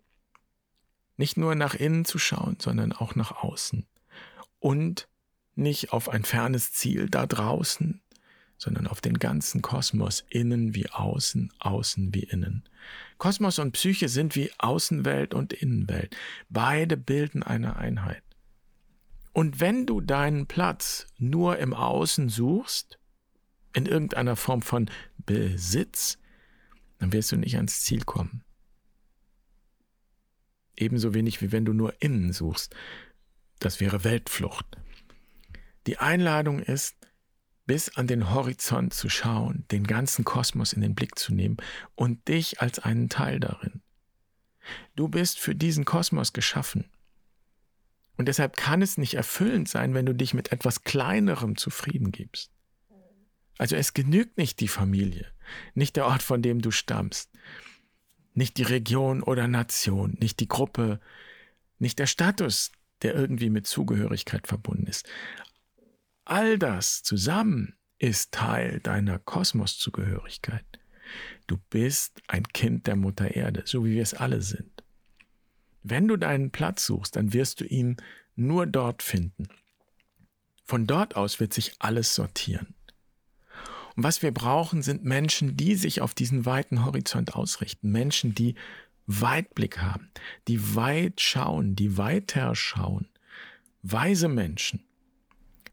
Nicht 1.17 1.37
nur 1.37 1.53
nach 1.53 1.75
innen 1.75 2.03
zu 2.03 2.17
schauen, 2.17 2.57
sondern 2.59 2.93
auch 2.93 3.13
nach 3.13 3.43
außen. 3.43 3.85
Und 4.57 5.07
nicht 5.53 5.93
auf 5.93 6.09
ein 6.09 6.23
fernes 6.23 6.73
Ziel 6.73 7.11
da 7.11 7.27
draußen, 7.27 8.01
sondern 8.57 8.87
auf 8.87 9.01
den 9.01 9.19
ganzen 9.19 9.61
Kosmos, 9.61 10.25
innen 10.29 10.73
wie 10.73 10.89
außen, 10.89 11.53
außen 11.59 12.15
wie 12.15 12.23
innen. 12.23 12.63
Kosmos 13.19 13.59
und 13.59 13.73
Psyche 13.73 14.09
sind 14.09 14.35
wie 14.35 14.49
Außenwelt 14.57 15.35
und 15.35 15.53
Innenwelt. 15.53 16.17
Beide 16.49 16.97
bilden 16.97 17.43
eine 17.43 17.75
Einheit. 17.75 18.23
Und 19.33 19.59
wenn 19.59 19.85
du 19.85 20.01
deinen 20.01 20.47
Platz 20.47 21.07
nur 21.17 21.57
im 21.57 21.73
Außen 21.73 22.29
suchst, 22.29 22.99
in 23.73 23.85
irgendeiner 23.85 24.35
Form 24.35 24.61
von 24.61 24.89
Besitz, 25.17 26.17
dann 26.99 27.13
wirst 27.13 27.31
du 27.31 27.37
nicht 27.37 27.55
ans 27.55 27.81
Ziel 27.81 28.03
kommen. 28.03 28.43
Ebenso 30.75 31.13
wenig 31.13 31.41
wie 31.41 31.51
wenn 31.51 31.65
du 31.65 31.73
nur 31.73 32.01
innen 32.01 32.33
suchst. 32.33 32.75
Das 33.59 33.79
wäre 33.79 34.03
Weltflucht. 34.03 34.65
Die 35.87 35.97
Einladung 35.97 36.59
ist, 36.59 36.95
bis 37.65 37.95
an 37.95 38.07
den 38.07 38.31
Horizont 38.31 38.93
zu 38.93 39.07
schauen, 39.07 39.65
den 39.71 39.85
ganzen 39.85 40.25
Kosmos 40.25 40.73
in 40.73 40.81
den 40.81 40.95
Blick 40.95 41.17
zu 41.17 41.33
nehmen 41.33 41.57
und 41.95 42.27
dich 42.27 42.59
als 42.59 42.79
einen 42.79 43.09
Teil 43.09 43.39
darin. 43.39 43.81
Du 44.95 45.07
bist 45.07 45.39
für 45.39 45.55
diesen 45.55 45.85
Kosmos 45.85 46.33
geschaffen. 46.33 46.89
Und 48.21 48.27
deshalb 48.27 48.55
kann 48.55 48.83
es 48.83 48.99
nicht 48.99 49.15
erfüllend 49.15 49.67
sein, 49.67 49.95
wenn 49.95 50.05
du 50.05 50.13
dich 50.13 50.35
mit 50.35 50.51
etwas 50.51 50.83
Kleinerem 50.83 51.57
zufrieden 51.57 52.11
gibst. 52.11 52.51
Also 53.57 53.75
es 53.75 53.95
genügt 53.95 54.37
nicht 54.37 54.59
die 54.59 54.67
Familie, 54.67 55.25
nicht 55.73 55.95
der 55.95 56.05
Ort, 56.05 56.21
von 56.21 56.43
dem 56.43 56.61
du 56.61 56.69
stammst, 56.69 57.31
nicht 58.35 58.57
die 58.57 58.63
Region 58.63 59.23
oder 59.23 59.47
Nation, 59.47 60.17
nicht 60.19 60.39
die 60.39 60.47
Gruppe, 60.47 60.99
nicht 61.79 61.97
der 61.97 62.05
Status, 62.05 62.71
der 63.01 63.15
irgendwie 63.15 63.49
mit 63.49 63.65
Zugehörigkeit 63.65 64.45
verbunden 64.45 64.85
ist. 64.85 65.09
All 66.23 66.59
das 66.59 67.01
zusammen 67.01 67.73
ist 67.97 68.33
Teil 68.33 68.81
deiner 68.81 69.17
Kosmoszugehörigkeit. 69.17 70.79
Du 71.47 71.57
bist 71.71 72.21
ein 72.27 72.43
Kind 72.49 72.85
der 72.85 72.97
Mutter 72.97 73.33
Erde, 73.33 73.63
so 73.65 73.83
wie 73.83 73.95
wir 73.95 74.03
es 74.03 74.13
alle 74.13 74.43
sind. 74.43 74.80
Wenn 75.83 76.07
du 76.07 76.17
deinen 76.17 76.51
Platz 76.51 76.85
suchst, 76.85 77.15
dann 77.15 77.33
wirst 77.33 77.61
du 77.61 77.65
ihn 77.65 77.97
nur 78.35 78.67
dort 78.67 79.03
finden. 79.03 79.47
Von 80.63 80.87
dort 80.87 81.15
aus 81.15 81.39
wird 81.39 81.53
sich 81.53 81.73
alles 81.79 82.15
sortieren. 82.15 82.75
Und 83.95 84.03
was 84.03 84.21
wir 84.21 84.31
brauchen, 84.31 84.81
sind 84.83 85.03
Menschen, 85.03 85.57
die 85.57 85.75
sich 85.75 86.01
auf 86.01 86.13
diesen 86.13 86.45
weiten 86.45 86.85
Horizont 86.85 87.35
ausrichten. 87.35 87.91
Menschen, 87.91 88.33
die 88.33 88.55
Weitblick 89.05 89.79
haben, 89.79 90.09
die 90.47 90.75
weit 90.75 91.19
schauen, 91.19 91.75
die 91.75 91.97
weiter 91.97 92.55
schauen. 92.55 93.09
Weise 93.81 94.27
Menschen. 94.27 94.83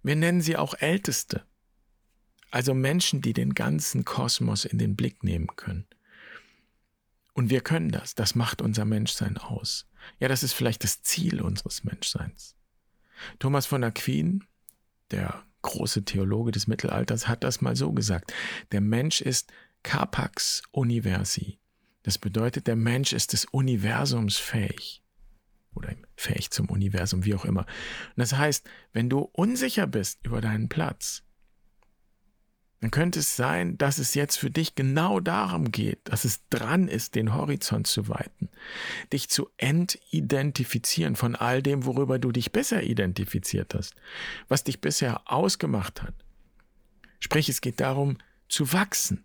Wir 0.03 0.17
nennen 0.17 0.41
sie 0.41 0.57
auch 0.57 0.75
Älteste. 0.75 1.45
Also 2.51 2.75
Menschen, 2.75 3.21
die 3.21 3.35
den 3.35 3.55
ganzen 3.55 4.05
Kosmos 4.05 4.65
in 4.65 4.79
den 4.79 4.97
Blick 4.97 5.23
nehmen 5.23 5.49
können. 5.55 5.87
Und 7.39 7.51
wir 7.51 7.61
können 7.61 7.93
das. 7.93 8.17
Das 8.17 8.35
macht 8.35 8.61
unser 8.61 8.85
Menschsein 8.85 9.37
aus. 9.37 9.87
Ja, 10.19 10.27
das 10.27 10.43
ist 10.43 10.55
vielleicht 10.55 10.83
das 10.83 11.03
Ziel 11.03 11.41
unseres 11.41 11.85
Menschseins. 11.85 12.57
Thomas 13.39 13.65
von 13.65 13.85
Aquin, 13.85 14.43
der 15.13 15.45
große 15.63 16.05
Theologe 16.05 16.51
des 16.51 16.67
Mittelalters, 16.67 17.29
hat 17.29 17.45
das 17.45 17.61
mal 17.61 17.77
so 17.77 17.93
gesagt. 17.93 18.33
Der 18.73 18.81
Mensch 18.81 19.21
ist 19.21 19.53
capax 19.85 20.65
universi. 20.73 21.61
Das 22.03 22.19
bedeutet, 22.19 22.67
der 22.67 22.75
Mensch 22.75 23.13
ist 23.13 23.33
des 23.33 23.45
Universums 23.45 24.37
fähig. 24.37 25.05
Oder 25.77 25.95
fähig 26.17 26.51
zum 26.51 26.69
Universum, 26.69 27.25
wie 27.25 27.37
auch 27.37 27.45
immer. 27.45 27.67
Und 28.17 28.17
das 28.17 28.33
heißt, 28.33 28.69
wenn 28.93 29.09
du 29.09 29.21
unsicher 29.21 29.87
bist 29.87 30.27
über 30.27 30.41
deinen 30.41 30.69
Platz, 30.69 31.23
dann 32.81 32.91
könnte 32.93 33.19
es 33.19 33.35
sein, 33.35 33.77
dass 33.77 33.99
es 33.99 34.15
jetzt 34.15 34.37
für 34.39 34.51
dich 34.51 34.77
genau 34.77 35.19
darum 35.19 35.73
geht, 35.73 36.01
dass 36.05 36.25
es 36.25 36.49
dran 36.49 36.87
ist, 36.87 37.17
den 37.17 37.35
Horizont 37.35 37.89
zu 37.89 38.09
weiten, 38.09 38.49
dich 39.13 39.29
zu 39.29 39.49
entidentifizieren 39.57 41.17
von 41.17 41.35
all 41.35 41.61
dem, 41.61 41.85
worüber 41.87 42.21
du 42.21 42.31
dich 42.31 42.53
bisher 42.53 42.85
identifiziert 42.85 43.75
hast, 43.75 43.95
was 44.47 44.63
dich 44.63 44.81
bisher 44.81 45.23
ausgemacht 45.25 46.03
hat. 46.03 46.15
Sprich, 47.19 47.49
es 47.49 47.61
geht 47.61 47.81
darum, 47.81 48.19
zu 48.49 48.73
wachsen. 48.73 49.25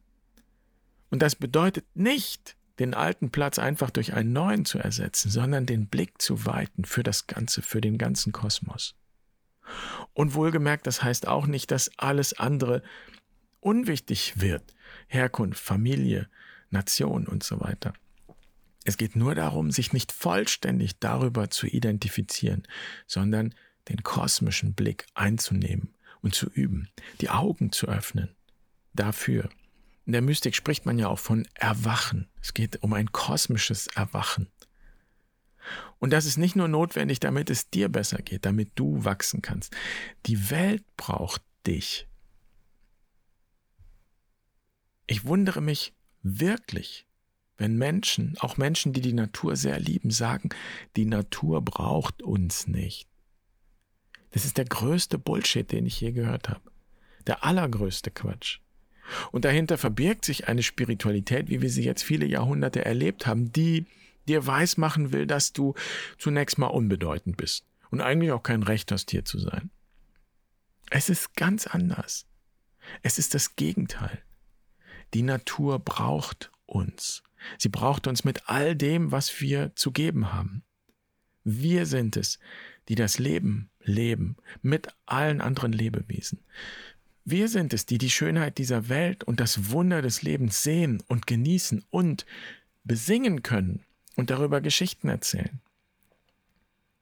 Und 1.12 1.22
das 1.22 1.36
bedeutet 1.36 1.86
nicht, 1.94 2.56
den 2.80 2.96
alten 2.96 3.30
Platz 3.30 3.60
einfach 3.60 3.92
durch 3.92 4.13
einen 4.13 4.34
neuen 4.34 4.66
zu 4.66 4.80
ersetzen, 4.80 5.30
sondern 5.30 5.68
den 5.68 5.88
Blick 5.88 6.20
zu 6.20 6.48
weiten 6.48 6.86
für 6.86 7.04
das 7.04 7.28
Ganze, 7.28 7.62
für 7.62 7.82
den 7.82 8.00
ganzen 8.00 8.34
Kosmos. 8.34 8.96
Und 10.13 10.34
wohlgemerkt, 10.34 10.88
das 10.88 11.04
heißt 11.04 11.28
auch 11.28 11.46
nicht, 11.46 11.70
dass 11.70 11.92
alles 11.98 12.34
andere 12.34 12.82
unwichtig 13.65 14.39
wird. 14.39 14.73
Herkunft, 15.08 15.63
Familie, 15.63 16.28
Nation 16.69 17.28
und 17.28 17.43
so 17.43 17.60
weiter. 17.60 17.93
Es 18.86 18.97
geht 18.97 19.15
nur 19.15 19.34
darum, 19.34 19.71
sich 19.71 19.93
nicht 19.93 20.12
vollständig 20.12 20.99
darüber 20.99 21.49
zu 21.49 21.67
identifizieren, 21.67 22.63
sondern 23.08 23.54
den 23.89 24.04
kosmischen 24.04 24.73
Blick 24.73 25.06
einzunehmen 25.13 25.93
und 26.21 26.36
zu 26.36 26.49
üben, 26.49 26.89
die 27.21 27.30
Augen 27.30 27.71
zu 27.71 27.88
öffnen. 27.88 28.30
Dafür. 28.93 29.49
In 30.06 30.12
der 30.13 30.21
Mystik 30.21 30.56
spricht 30.56 30.86
man 30.86 30.99
ja 30.99 31.08
auch 31.08 31.19
von 31.19 31.47
Erwachen. 31.54 32.28
Es 32.41 32.54
geht 32.54 32.84
um 32.84 32.93
ein 32.93 33.12
kosmisches 33.12 33.88
Erwachen. 33.88 34.47
Und 35.99 36.12
das 36.12 36.26
ist 36.26 36.38
nicht 36.38 36.58
nur 36.58 36.67
notwendig, 36.67 37.21
damit 37.21 37.49
es 37.49 37.69
dir 37.69 37.88
besser 37.88 38.17
geht, 38.17 38.45
damit 38.45 38.71
du 38.76 39.06
wachsen 39.06 39.41
kannst. 39.41 39.73
Die 40.26 40.49
Welt 40.49 40.84
braucht 40.97 41.41
dich. 41.65 42.08
Ich 45.13 45.26
wundere 45.26 45.62
mich 45.62 45.93
wirklich, 46.23 47.06
wenn 47.58 47.78
Menschen, 47.78 48.36
auch 48.39 48.58
Menschen, 48.58 48.93
die 48.93 49.02
die 49.02 49.13
Natur 49.13 49.56
sehr 49.56 49.80
lieben, 49.80 50.10
sagen, 50.10 50.49
die 50.95 51.06
Natur 51.06 51.62
braucht 51.62 52.23
uns 52.23 52.65
nicht. 52.65 53.08
Das 54.32 54.43
ist 54.43 54.58
der 54.58 54.65
größte 54.65 55.19
Bullshit, 55.19 55.71
den 55.71 55.86
ich 55.86 56.02
je 56.02 56.13
gehört 56.13 56.49
habe. 56.49 56.71
Der 57.28 57.43
allergrößte 57.43 58.10
Quatsch. 58.10 58.58
Und 59.32 59.45
dahinter 59.45 59.78
verbirgt 59.78 60.26
sich 60.26 60.47
eine 60.47 60.63
Spiritualität, 60.63 61.47
wie 61.47 61.62
wir 61.62 61.69
sie 61.69 61.84
jetzt 61.84 62.02
viele 62.02 62.26
Jahrhunderte 62.26 62.84
erlebt 62.84 63.28
haben, 63.28 63.52
die 63.52 63.86
dir 64.28 64.47
weismachen 64.47 65.12
will, 65.12 65.28
dass 65.28 65.54
du 65.54 65.76
zunächst 66.17 66.58
mal 66.58 66.65
unbedeutend 66.65 67.38
bist 67.38 67.67
und 67.91 68.02
eigentlich 68.02 68.32
auch 68.32 68.41
kein 68.41 68.63
Recht 68.63 68.91
hast, 68.91 69.12
hier 69.12 69.26
zu 69.26 69.38
sein. 69.38 69.69
Es 70.89 71.08
ist 71.08 71.36
ganz 71.36 71.67
anders. 71.67 72.26
Es 73.04 73.19
ist 73.19 73.36
das 73.36 73.56
Gegenteil. 73.56 74.23
Die 75.13 75.21
Natur 75.21 75.80
braucht 75.80 76.52
uns. 76.65 77.23
Sie 77.58 77.69
braucht 77.69 78.08
uns 78.08 78.23
mit 78.23 78.49
all 78.49 78.76
dem, 78.76 79.12
was 79.12 79.41
wir 79.41 79.76
zu 79.76 79.91
geben 79.91 80.34
haben. 80.34 80.63
Wir 81.43 81.86
sind 81.86 82.17
es, 82.17 82.39
die 82.88 82.95
das 82.95 83.19
Leben 83.19 83.69
leben 83.82 84.38
mit 84.62 84.88
allen 85.06 85.41
anderen 85.41 85.73
Lebewesen. 85.73 86.39
Wir 87.26 87.47
sind 87.47 87.73
es, 87.73 87.86
die 87.86 87.97
die 87.97 88.10
Schönheit 88.10 88.58
dieser 88.58 88.89
Welt 88.89 89.23
und 89.23 89.39
das 89.39 89.71
Wunder 89.71 90.02
des 90.02 90.21
Lebens 90.21 90.63
sehen 90.63 91.02
und 91.08 91.28
genießen 91.28 91.86
und 91.89 92.26
besingen 92.84 93.43
können 93.43 93.84
und 94.15 94.30
darüber 94.30 94.62
Geschichten 94.62 95.10
erzählen. 95.10 95.62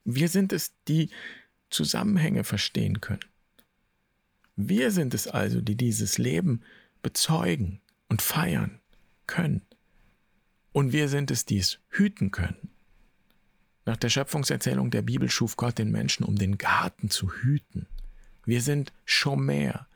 Wir 0.04 0.28
sind 0.28 0.54
es, 0.54 0.74
die 0.88 1.10
Zusammenhänge 1.70 2.44
verstehen 2.44 3.02
können. 3.02 3.26
Wir 4.56 4.92
sind 4.92 5.14
es 5.14 5.28
also, 5.28 5.62
die 5.62 5.76
dieses 5.76 6.18
Leben 6.18 6.62
bezeugen 7.02 7.82
und 8.12 8.22
feiern 8.22 8.82
können. 9.26 9.62
Und 10.74 10.92
wir 10.92 11.08
sind 11.08 11.32
es, 11.32 11.46
die 11.46 11.60
es 11.60 11.80
hüten 11.88 12.30
können. 12.30 12.70
Nach 13.86 13.96
der 13.96 14.10
Schöpfungserzählung 14.10 14.92
der 14.92 15.02
Bibel 15.02 15.30
schuf 15.30 15.56
Gott 15.56 15.78
den 15.78 15.92
Menschen, 15.92 16.26
um 16.26 16.36
den 16.36 16.58
Garten 16.58 17.10
zu 17.10 17.32
hüten. 17.32 17.88
Wir 18.44 18.62
sind 18.62 18.92
Shomer. 19.06 19.88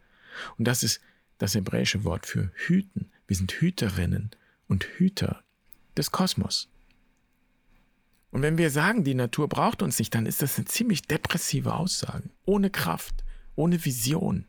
Und 0.58 0.66
das 0.66 0.82
ist 0.82 1.02
das 1.40 1.56
hebräische 1.56 2.06
Wort 2.06 2.26
für 2.26 2.52
hüten. 2.54 3.12
Wir 3.28 3.36
sind 3.36 3.52
Hüterinnen 3.52 4.32
und 4.70 4.86
Hüter 4.86 5.44
des 5.98 6.12
Kosmos. 6.12 6.70
Und 8.32 8.44
wenn 8.44 8.58
wir 8.58 8.70
sagen, 8.70 9.04
die 9.04 9.14
Natur 9.14 9.50
braucht 9.50 9.82
uns 9.82 10.00
nicht, 10.00 10.16
dann 10.16 10.26
ist 10.26 10.42
das 10.42 10.58
eine 10.58 10.66
ziemlich 10.66 11.02
depressive 11.02 11.74
Aussage. 11.74 12.30
Ohne 12.46 12.70
Kraft, 12.70 13.26
ohne 13.56 13.84
Vision. 13.84 14.46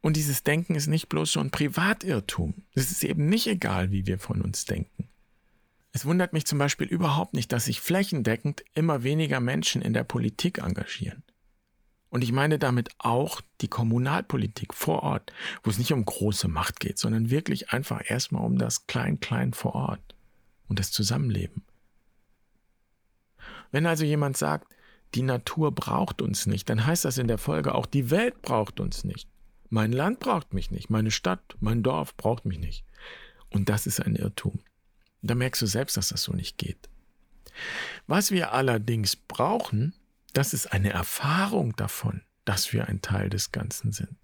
Und 0.00 0.16
dieses 0.16 0.44
Denken 0.44 0.74
ist 0.74 0.86
nicht 0.86 1.08
bloß 1.08 1.32
ein 1.40 1.50
Privatirrtum. 1.50 2.54
Es 2.74 2.90
ist 2.90 3.02
eben 3.02 3.28
nicht 3.28 3.46
egal, 3.46 3.90
wie 3.90 4.06
wir 4.06 4.18
von 4.18 4.40
uns 4.40 4.64
denken. 4.64 5.08
Es 5.92 6.04
wundert 6.04 6.32
mich 6.32 6.46
zum 6.46 6.58
Beispiel 6.58 6.86
überhaupt 6.86 7.32
nicht, 7.32 7.52
dass 7.52 7.64
sich 7.64 7.80
flächendeckend 7.80 8.62
immer 8.74 9.02
weniger 9.02 9.40
Menschen 9.40 9.80
in 9.80 9.94
der 9.94 10.04
Politik 10.04 10.58
engagieren. 10.58 11.22
Und 12.10 12.22
ich 12.22 12.32
meine 12.32 12.58
damit 12.58 12.90
auch 12.98 13.40
die 13.60 13.68
Kommunalpolitik 13.68 14.74
vor 14.74 15.02
Ort, 15.02 15.32
wo 15.62 15.70
es 15.70 15.78
nicht 15.78 15.92
um 15.92 16.04
große 16.04 16.48
Macht 16.48 16.80
geht, 16.80 16.98
sondern 16.98 17.30
wirklich 17.30 17.70
einfach 17.70 18.02
erstmal 18.08 18.44
um 18.44 18.58
das 18.58 18.86
Klein-Klein 18.86 19.54
vor 19.54 19.74
Ort 19.74 20.14
und 20.68 20.78
das 20.78 20.92
Zusammenleben. 20.92 21.64
Wenn 23.72 23.86
also 23.86 24.04
jemand 24.04 24.36
sagt, 24.36 24.72
die 25.14 25.22
Natur 25.22 25.72
braucht 25.72 26.22
uns 26.22 26.46
nicht, 26.46 26.68
dann 26.68 26.86
heißt 26.86 27.04
das 27.04 27.18
in 27.18 27.28
der 27.28 27.38
Folge 27.38 27.74
auch, 27.74 27.86
die 27.86 28.10
Welt 28.10 28.42
braucht 28.42 28.80
uns 28.80 29.04
nicht. 29.04 29.28
Mein 29.68 29.92
Land 29.92 30.20
braucht 30.20 30.54
mich 30.54 30.70
nicht, 30.70 30.90
meine 30.90 31.10
Stadt, 31.10 31.56
mein 31.60 31.82
Dorf 31.82 32.16
braucht 32.16 32.44
mich 32.44 32.58
nicht. 32.58 32.84
Und 33.50 33.68
das 33.68 33.86
ist 33.86 34.00
ein 34.00 34.16
Irrtum. 34.16 34.60
Da 35.22 35.34
merkst 35.34 35.62
du 35.62 35.66
selbst, 35.66 35.96
dass 35.96 36.08
das 36.08 36.22
so 36.22 36.32
nicht 36.32 36.58
geht. 36.58 36.88
Was 38.06 38.30
wir 38.30 38.52
allerdings 38.52 39.16
brauchen, 39.16 39.94
das 40.32 40.52
ist 40.52 40.72
eine 40.72 40.90
Erfahrung 40.90 41.74
davon, 41.76 42.22
dass 42.44 42.72
wir 42.72 42.88
ein 42.88 43.00
Teil 43.00 43.30
des 43.30 43.52
Ganzen 43.52 43.92
sind. 43.92 44.16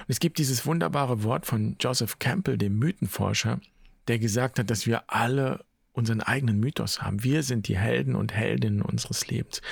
Und 0.00 0.08
es 0.08 0.20
gibt 0.20 0.38
dieses 0.38 0.66
wunderbare 0.66 1.22
Wort 1.22 1.46
von 1.46 1.76
Joseph 1.80 2.18
Campbell, 2.18 2.58
dem 2.58 2.78
Mythenforscher, 2.78 3.60
der 4.08 4.18
gesagt 4.18 4.58
hat, 4.58 4.70
dass 4.70 4.86
wir 4.86 5.04
alle 5.10 5.64
unseren 5.92 6.20
eigenen 6.20 6.60
Mythos 6.60 7.02
haben. 7.02 7.24
Wir 7.24 7.42
sind 7.42 7.68
die 7.68 7.78
Helden 7.78 8.14
und 8.14 8.32
Heldinnen 8.32 8.82
unseres 8.82 9.26
Lebens. 9.28 9.62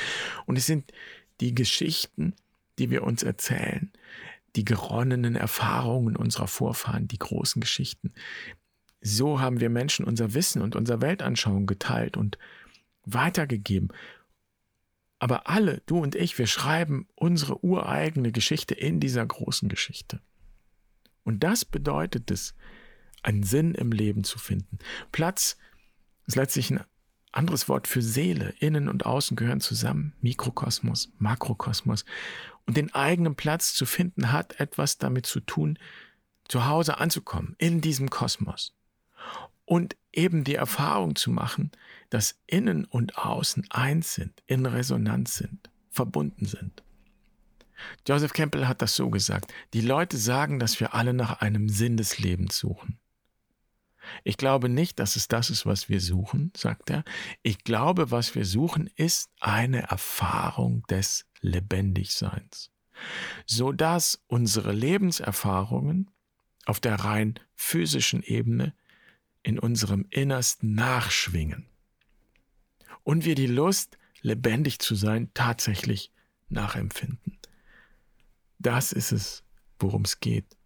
Und 0.47 0.57
es 0.57 0.67
sind 0.67 0.93
die 1.41 1.55
Geschichten, 1.55 2.35
die 2.79 2.91
wir 2.91 3.03
uns 3.03 3.23
erzählen, 3.23 3.93
die 4.57 4.65
geronnenen 4.65 5.37
Erfahrungen 5.37 6.17
unserer 6.17 6.49
Vorfahren, 6.49 7.09
die 7.09 7.19
großen 7.19 7.61
Geschichten. 7.61 8.13
So 9.01 9.41
haben 9.41 9.61
wir 9.61 9.71
Menschen 9.71 10.05
unser 10.05 10.35
Wissen 10.35 10.63
und 10.63 10.75
unsere 10.75 11.01
Weltanschauung 11.01 11.67
geteilt 11.67 12.17
und 12.17 12.39
weitergegeben. 13.05 13.89
Aber 15.19 15.49
alle, 15.49 15.83
du 15.87 15.99
und 15.99 16.15
ich, 16.15 16.39
wir 16.39 16.47
schreiben 16.47 17.09
unsere 17.15 17.65
ureigene 17.65 18.33
Geschichte 18.33 18.75
in 18.75 19.01
dieser 19.01 19.27
großen 19.27 19.69
Geschichte. 19.69 20.21
Und 21.25 21.45
das 21.45 21.65
bedeutet 21.65 22.31
es, 22.31 22.55
einen 23.23 23.43
Sinn 23.43 23.75
im 23.75 23.93
Leben 23.93 24.25
zu 24.25 24.39
finden. 24.39 24.79
Platz 25.11 25.57
ist 26.27 26.37
letztlich 26.37 26.71
ein 26.71 26.85
anderes 27.33 27.69
Wort 27.69 27.89
für 27.89 28.01
Seele. 28.01 28.55
Innen 28.61 28.89
und 28.89 29.07
Außen 29.07 29.37
gehören 29.37 29.61
zusammen. 29.61 30.15
Mikrokosmos, 30.21 31.13
Makrokosmos. 31.19 32.05
Und 32.69 32.77
den 32.77 32.95
eigenen 32.95 33.35
Platz 33.35 33.73
zu 33.73 33.87
finden 33.87 34.31
hat 34.31 34.61
etwas 34.61 34.99
damit 34.99 35.25
zu 35.25 35.41
tun, 35.41 35.79
zu 36.49 36.67
Hause 36.67 36.99
anzukommen, 36.99 37.57
in 37.57 37.81
diesem 37.81 38.11
Kosmos. 38.11 38.75
Und 39.65 39.97
eben 40.13 40.45
die 40.45 40.57
Erfahrung 40.57 41.17
zu 41.17 41.31
machen, 41.31 41.73
dass 42.11 42.39
Innen 42.47 42.85
und 42.85 43.17
Außen 43.17 43.71
eins 43.71 44.13
sind, 44.13 44.43
in 44.47 44.67
Resonanz 44.67 45.37
sind, 45.37 45.71
verbunden 45.91 46.45
sind. 46.45 46.83
Joseph 48.07 48.35
Campbell 48.35 48.69
hat 48.69 48.83
das 48.83 48.95
so 48.95 49.09
gesagt. 49.09 49.51
Die 49.73 49.81
Leute 49.81 50.19
sagen, 50.19 50.59
dass 50.59 50.79
wir 50.79 50.93
alle 50.93 51.15
nach 51.15 51.41
einem 51.41 51.71
Sinn 51.71 51.97
des 51.97 52.19
Lebens 52.19 52.59
suchen. 52.59 52.99
Ich 54.25 54.37
glaube 54.37 54.69
nicht, 54.69 54.99
dass 54.99 55.17
es 55.17 55.27
das 55.27 55.49
ist, 55.49 55.65
was 55.65 55.89
wir 55.89 56.03
suchen, 56.03 56.53
sagt 56.55 56.91
er. 56.91 57.03
Ich 57.43 57.65
glaube, 57.65 58.11
was 58.11 58.35
wir 58.35 58.45
suchen, 58.45 58.91
ist 58.95 59.31
eine 59.41 59.85
Erfahrung 59.85 60.83
des 60.89 61.25
Lebendigseins, 61.41 62.71
sodass 63.47 64.23
unsere 64.27 64.73
Lebenserfahrungen 64.73 66.11
auf 66.65 66.81
der 66.81 66.97
rein 66.97 67.39
physischen 67.55 68.23
Ebene 68.23 68.75
in 69.43 69.59
unserem 69.59 70.07
Innersten 70.11 70.75
nachschwingen 70.75 71.69
und 73.09 73.25
wir 73.25 73.35
die 73.35 73.47
Lust, 73.47 73.97
lebendig 74.21 74.81
zu 74.81 74.95
sein, 74.95 75.31
tatsächlich 75.33 76.13
nachempfinden. 76.51 77.39
Das 78.59 78.93
ist 78.93 79.13
es, 79.13 79.45
worum 79.79 80.03
es 80.03 80.21
geht. 80.21 80.59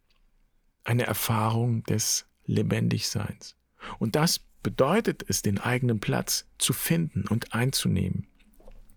Eine 0.83 1.07
Erfahrung 1.07 1.85
des 1.85 2.27
Lebendigseins. 2.45 3.55
Und 4.01 4.17
das 4.17 4.41
bedeutet 4.41 5.25
es, 5.29 5.43
den 5.43 5.59
eigenen 5.59 6.01
Platz 6.01 6.49
zu 6.59 6.73
finden 6.73 7.29
und 7.29 7.55
einzunehmen. 7.55 8.27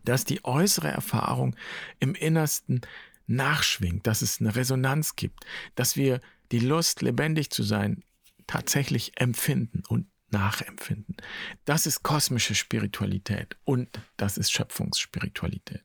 Dass 0.06 0.24
die 0.24 0.44
äußere 0.46 0.90
Erfahrung 0.90 1.56
im 2.00 2.16
Innersten 2.16 2.82
nachschwingt, 3.28 4.08
dass 4.08 4.22
es 4.22 4.40
eine 4.40 4.56
Resonanz 4.56 5.16
gibt, 5.16 5.46
dass 5.76 5.96
wir 5.96 6.22
die 6.52 6.60
Lust, 6.60 7.02
lebendig 7.02 7.50
zu 7.50 7.64
sein, 7.64 8.04
tatsächlich 8.48 9.20
empfinden 9.20 9.84
und 9.88 10.08
nachempfinden. 10.30 11.18
Das 11.66 11.86
ist 11.86 12.04
kosmische 12.04 12.56
Spiritualität 12.56 13.58
und 13.64 13.90
das 14.18 14.38
ist 14.38 14.52
Schöpfungsspiritualität. 14.52 15.84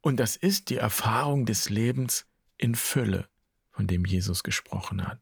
Und 0.00 0.18
das 0.18 0.36
ist 0.36 0.70
die 0.70 0.76
Erfahrung 0.76 1.46
des 1.46 1.68
Lebens 1.68 2.26
in 2.56 2.74
Fülle, 2.74 3.28
von 3.70 3.86
dem 3.86 4.04
Jesus 4.04 4.42
gesprochen 4.42 5.06
hat. 5.06 5.20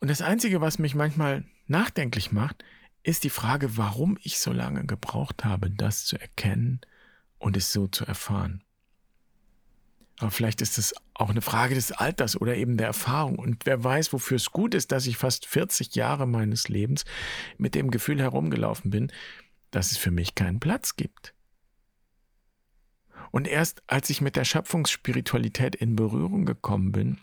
Und 0.00 0.08
das 0.08 0.22
Einzige, 0.22 0.60
was 0.60 0.78
mich 0.78 0.94
manchmal 0.94 1.44
nachdenklich 1.66 2.32
macht, 2.32 2.64
ist 3.02 3.24
die 3.24 3.30
Frage, 3.30 3.76
warum 3.76 4.18
ich 4.22 4.38
so 4.38 4.52
lange 4.52 4.84
gebraucht 4.84 5.44
habe, 5.44 5.70
das 5.70 6.04
zu 6.04 6.20
erkennen 6.20 6.80
und 7.38 7.56
es 7.56 7.72
so 7.72 7.86
zu 7.86 8.04
erfahren. 8.04 8.62
Aber 10.18 10.30
vielleicht 10.30 10.60
ist 10.60 10.78
es 10.78 10.94
auch 11.14 11.30
eine 11.30 11.42
Frage 11.42 11.74
des 11.76 11.92
Alters 11.92 12.40
oder 12.40 12.56
eben 12.56 12.76
der 12.76 12.88
Erfahrung. 12.88 13.38
Und 13.38 13.66
wer 13.66 13.82
weiß, 13.82 14.12
wofür 14.12 14.36
es 14.36 14.50
gut 14.50 14.74
ist, 14.74 14.90
dass 14.90 15.06
ich 15.06 15.16
fast 15.16 15.46
40 15.46 15.94
Jahre 15.94 16.26
meines 16.26 16.68
Lebens 16.68 17.04
mit 17.56 17.74
dem 17.74 17.90
Gefühl 17.90 18.20
herumgelaufen 18.20 18.90
bin, 18.90 19.12
dass 19.70 19.92
es 19.92 19.98
für 19.98 20.10
mich 20.10 20.34
keinen 20.34 20.58
Platz 20.58 20.96
gibt. 20.96 21.34
Und 23.30 23.46
erst 23.46 23.82
als 23.86 24.10
ich 24.10 24.20
mit 24.20 24.36
der 24.36 24.44
Schöpfungsspiritualität 24.44 25.76
in 25.76 25.94
Berührung 25.94 26.46
gekommen 26.46 26.92
bin, 26.92 27.18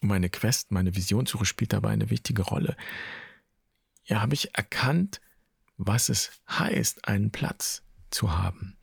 meine 0.00 0.30
Quest, 0.30 0.70
meine 0.70 0.96
Visionssuche 0.96 1.44
spielt 1.44 1.72
dabei 1.72 1.90
eine 1.90 2.10
wichtige 2.10 2.42
Rolle. 2.42 2.76
Ja, 4.04 4.20
habe 4.20 4.34
ich 4.34 4.54
erkannt, 4.56 5.20
was 5.76 6.08
es 6.08 6.42
heißt, 6.48 7.08
einen 7.08 7.30
Platz 7.30 7.82
zu 8.10 8.36
haben. 8.36 8.76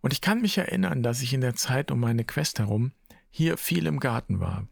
Und 0.00 0.12
ich 0.12 0.20
kann 0.20 0.40
mich 0.40 0.56
erinnern, 0.58 1.02
dass 1.02 1.22
ich 1.22 1.32
in 1.32 1.40
der 1.40 1.54
Zeit 1.54 1.90
um 1.90 2.00
meine 2.00 2.24
Quest 2.24 2.58
herum 2.58 2.92
hier 3.30 3.56
viel 3.56 3.86
im 3.86 4.00
Garten 4.00 4.40
war. 4.40 4.66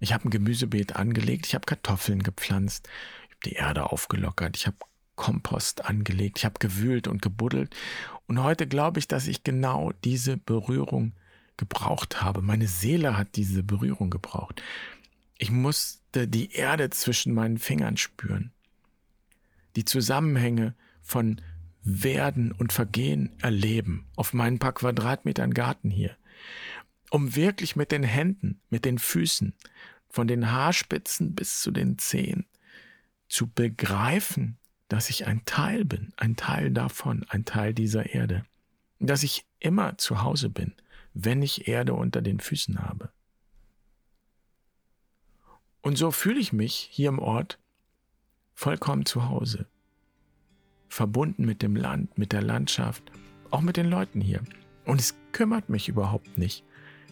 Ich 0.00 0.12
habe 0.12 0.28
ein 0.28 0.30
Gemüsebeet 0.30 0.96
angelegt, 0.96 1.46
ich 1.46 1.54
habe 1.54 1.66
Kartoffeln 1.66 2.22
gepflanzt, 2.22 2.88
ich 3.24 3.30
habe 3.30 3.40
die 3.44 3.52
Erde 3.54 3.90
aufgelockert, 3.90 4.56
ich 4.56 4.66
habe 4.66 4.76
Kompost 5.14 5.84
angelegt, 5.84 6.38
ich 6.38 6.44
habe 6.44 6.58
gewühlt 6.58 7.08
und 7.08 7.22
gebuddelt. 7.22 7.74
Und 8.26 8.42
heute 8.42 8.66
glaube 8.66 8.98
ich, 8.98 9.08
dass 9.08 9.26
ich 9.26 9.44
genau 9.44 9.92
diese 10.04 10.36
Berührung 10.36 11.12
gebraucht 11.56 12.20
habe. 12.20 12.42
Meine 12.42 12.68
Seele 12.68 13.16
hat 13.16 13.36
diese 13.36 13.62
Berührung 13.62 14.10
gebraucht. 14.10 14.62
Ich 15.38 15.50
musste 16.16 16.28
die 16.28 16.52
Erde 16.52 16.88
zwischen 16.88 17.34
meinen 17.34 17.58
Fingern 17.58 17.98
spüren. 17.98 18.50
Die 19.76 19.84
Zusammenhänge 19.84 20.74
von 21.02 21.42
Werden 21.82 22.52
und 22.52 22.72
Vergehen 22.72 23.34
erleben 23.42 24.06
auf 24.16 24.32
meinen 24.32 24.58
paar 24.58 24.72
Quadratmetern 24.72 25.52
Garten 25.52 25.90
hier. 25.90 26.16
Um 27.10 27.36
wirklich 27.36 27.76
mit 27.76 27.92
den 27.92 28.02
Händen, 28.02 28.62
mit 28.70 28.86
den 28.86 28.98
Füßen, 28.98 29.52
von 30.08 30.26
den 30.26 30.50
Haarspitzen 30.50 31.34
bis 31.34 31.60
zu 31.60 31.70
den 31.70 31.98
Zehen 31.98 32.46
zu 33.28 33.46
begreifen, 33.46 34.56
dass 34.88 35.10
ich 35.10 35.26
ein 35.26 35.44
Teil 35.44 35.84
bin, 35.84 36.14
ein 36.16 36.36
Teil 36.36 36.70
davon, 36.70 37.26
ein 37.28 37.44
Teil 37.44 37.74
dieser 37.74 38.14
Erde, 38.14 38.46
dass 39.00 39.22
ich 39.22 39.44
immer 39.58 39.98
zu 39.98 40.22
Hause 40.22 40.48
bin, 40.48 40.72
wenn 41.12 41.42
ich 41.42 41.68
Erde 41.68 41.92
unter 41.92 42.22
den 42.22 42.40
Füßen 42.40 42.80
habe. 42.80 43.10
Und 45.86 45.96
so 45.96 46.10
fühle 46.10 46.40
ich 46.40 46.52
mich 46.52 46.88
hier 46.90 47.10
im 47.10 47.20
Ort 47.20 47.60
vollkommen 48.54 49.06
zu 49.06 49.28
Hause, 49.28 49.68
verbunden 50.88 51.44
mit 51.44 51.62
dem 51.62 51.76
Land, 51.76 52.18
mit 52.18 52.32
der 52.32 52.42
Landschaft, 52.42 53.04
auch 53.52 53.60
mit 53.60 53.76
den 53.76 53.86
Leuten 53.86 54.20
hier. 54.20 54.42
Und 54.84 55.00
es 55.00 55.14
kümmert 55.30 55.68
mich 55.68 55.88
überhaupt 55.88 56.38
nicht, 56.38 56.64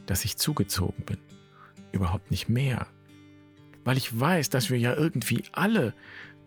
dass 0.07 0.25
ich 0.25 0.39
zugezogen 0.39 1.05
bin, 1.05 1.19
überhaupt 1.93 2.33
nicht 2.33 2.49
mehr, 2.49 2.89
weil 3.85 3.97
ich 3.97 4.19
weiß, 4.19 4.51
dass 4.51 4.71
wir 4.71 4.79
ja 4.81 4.93
irgendwie 4.93 5.45
alle 5.53 5.95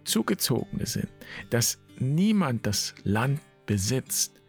Zugezogene 0.04 0.86
sind, 0.86 1.08
dass 1.50 1.80
niemand 1.98 2.66
das 2.66 2.94
Land 3.06 3.40
besitzt, 3.68 4.42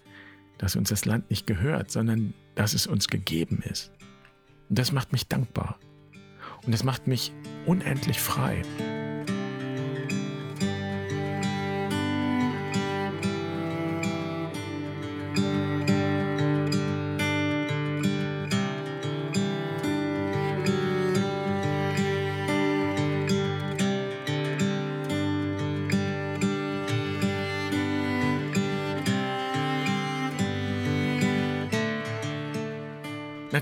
dass 0.58 0.74
uns 0.74 0.88
das 0.88 1.04
Land 1.04 1.30
nicht 1.30 1.46
gehört, 1.46 1.92
sondern 1.92 2.34
dass 2.56 2.74
es 2.74 2.88
uns 2.88 3.06
gegeben 3.06 3.62
ist. 3.62 3.92
Und 4.68 4.80
das 4.80 4.90
macht 4.90 5.12
mich 5.12 5.28
dankbar. 5.28 5.78
Und 6.66 6.72
das 6.72 6.84
macht 6.84 7.06
mich 7.06 7.32
unendlich 7.68 8.18
frei. 8.18 8.62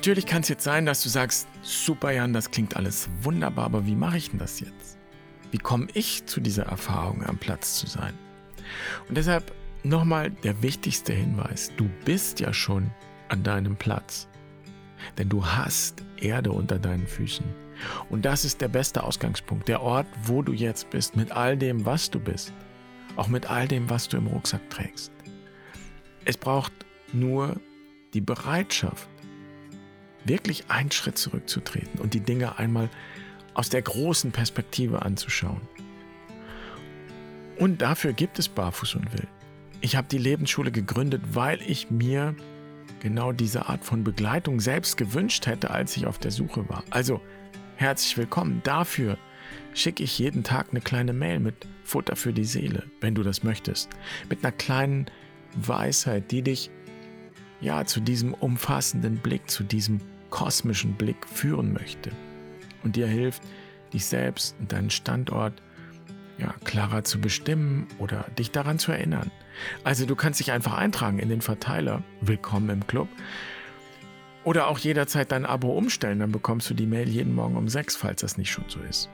Natürlich 0.07 0.27
kann 0.27 0.43
es 0.43 0.49
jetzt 0.49 0.63
sein, 0.63 0.87
dass 0.87 1.03
du 1.03 1.09
sagst, 1.09 1.49
super 1.63 2.13
Jan, 2.13 2.33
das 2.33 2.53
klingt 2.53 2.77
alles 2.77 3.09
wunderbar, 3.23 3.65
aber 3.65 3.87
wie 3.87 3.97
mache 3.97 4.19
ich 4.19 4.31
denn 4.31 4.39
das 4.39 4.61
jetzt? 4.61 4.99
Wie 5.51 5.59
komme 5.59 5.89
ich 5.95 6.27
zu 6.27 6.41
dieser 6.41 6.67
Erfahrung, 6.67 7.25
am 7.25 7.39
Platz 7.39 7.75
zu 7.75 7.89
sein? 7.89 8.15
Und 9.09 9.17
deshalb 9.17 9.53
nochmal 9.83 10.31
der 10.31 10.63
wichtigste 10.63 11.13
Hinweis, 11.13 11.73
du 11.77 11.91
bist 12.05 12.39
ja 12.39 12.53
schon 12.53 12.93
an 13.31 13.43
deinem 13.43 13.75
Platz, 13.75 14.29
denn 15.19 15.29
du 15.29 15.45
hast 15.45 16.05
Erde 16.19 16.53
unter 16.53 16.79
deinen 16.79 17.09
Füßen. 17.09 17.45
Und 18.09 18.25
das 18.25 18.45
ist 18.45 18.61
der 18.61 18.69
beste 18.69 19.03
Ausgangspunkt, 19.03 19.67
der 19.67 19.83
Ort, 19.83 20.07
wo 20.23 20.41
du 20.41 20.53
jetzt 20.53 20.89
bist, 20.91 21.17
mit 21.17 21.33
all 21.33 21.57
dem, 21.57 21.85
was 21.85 22.13
du 22.13 22.21
bist, 22.21 22.53
auch 23.17 23.27
mit 23.27 23.51
all 23.51 23.67
dem, 23.67 23.91
was 23.91 24.09
du 24.09 24.19
im 24.19 24.29
Rucksack 24.29 24.71
trägst. 24.71 25.11
Es 26.25 26.37
braucht 26.37 26.73
nur 27.13 27.61
die 28.15 28.21
Bereitschaft, 28.21 29.09
wirklich 30.29 30.71
einen 30.71 30.91
Schritt 30.91 31.19
zurückzutreten 31.19 32.01
und 32.01 32.15
die 32.15 32.21
Dinge 32.21 32.59
einmal 32.59 32.89
aus 33.55 33.71
der 33.71 33.83
großen 33.83 34.33
Perspektive 34.33 35.03
anzuschauen. 35.03 35.61
Und 37.59 37.81
dafür 37.81 38.13
gibt 38.13 38.39
es 38.39 38.49
Barfuß 38.49 38.97
und 38.97 39.13
Wild. 39.13 39.29
Ich 39.81 39.97
habe 39.97 40.09
die 40.09 40.19
Lebensschule 40.19 40.71
gegründet, 40.71 41.23
weil 41.33 41.61
ich 41.63 41.91
mir 41.91 42.35
genau 43.01 43.33
diese 43.33 43.69
Art 43.69 43.85
von 43.85 44.05
Begleitung 44.05 44.61
selbst 44.61 44.97
gewünscht 44.97 45.47
hätte, 45.47 45.71
als 45.71 45.97
ich 45.97 46.07
auf 46.07 46.19
der 46.19 46.31
Suche 46.31 46.69
war. 46.69 46.85
Also 46.91 47.21
herzlich 47.77 48.17
willkommen. 48.19 48.61
Dafür 48.63 49.17
schicke 49.75 50.03
ich 50.03 50.19
jeden 50.19 50.43
Tag 50.43 50.69
eine 50.71 50.81
kleine 50.81 51.13
Mail 51.13 51.41
mit 51.41 51.67
Futter 51.85 52.17
für 52.17 52.33
die 52.33 52.45
Seele, 52.45 52.85
wenn 53.01 53.15
du 53.15 53.23
das 53.23 53.43
möchtest. 53.43 53.91
Mit 54.29 54.45
einer 54.45 54.53
kleinen 54.53 55.07
Weisheit, 55.55 56.31
die 56.31 56.43
dich 56.43 56.71
ja 57.61 57.85
zu 57.85 58.01
diesem 58.01 58.35
umfassenden 58.35 59.17
Blick, 59.17 59.49
zu 59.51 59.63
diesem 59.63 60.01
kosmischen 60.31 60.95
Blick 60.95 61.27
führen 61.27 61.73
möchte 61.73 62.11
und 62.83 62.97
dir 62.97 63.07
hilft, 63.07 63.43
dich 63.93 64.07
selbst 64.07 64.57
und 64.59 64.73
deinen 64.73 64.91
Standort 64.91 65.63
ja, 66.39 66.55
klarer 66.65 67.05
zu 67.05 67.21
bestimmen 67.21 67.87
oder 67.99 68.27
dich 68.39 68.51
daran 68.51 68.79
zu 68.79 68.93
erinnern. 68.93 69.31
Also 69.85 70.05
du 70.07 70.15
kannst 70.15 70.41
dich 70.41 70.53
einfach 70.53 70.75
eintragen 70.75 71.19
in 71.19 71.29
den 71.29 71.41
Verteiler 71.41 72.03
Willkommen 72.21 72.69
im 72.69 72.87
Club 72.87 73.09
oder 74.45 74.69
auch 74.69 74.79
jederzeit 74.79 75.33
dein 75.33 75.45
Abo 75.45 75.77
umstellen, 75.77 76.21
dann 76.21 76.31
bekommst 76.31 76.71
du 76.71 76.75
die 76.75 76.87
Mail 76.87 77.09
jeden 77.09 77.35
Morgen 77.35 77.57
um 77.57 77.69
sechs, 77.69 77.97
falls 77.97 78.21
das 78.21 78.39
nicht 78.39 78.53
schon 78.53 78.65
so 78.69 78.79
ist. 78.89 79.09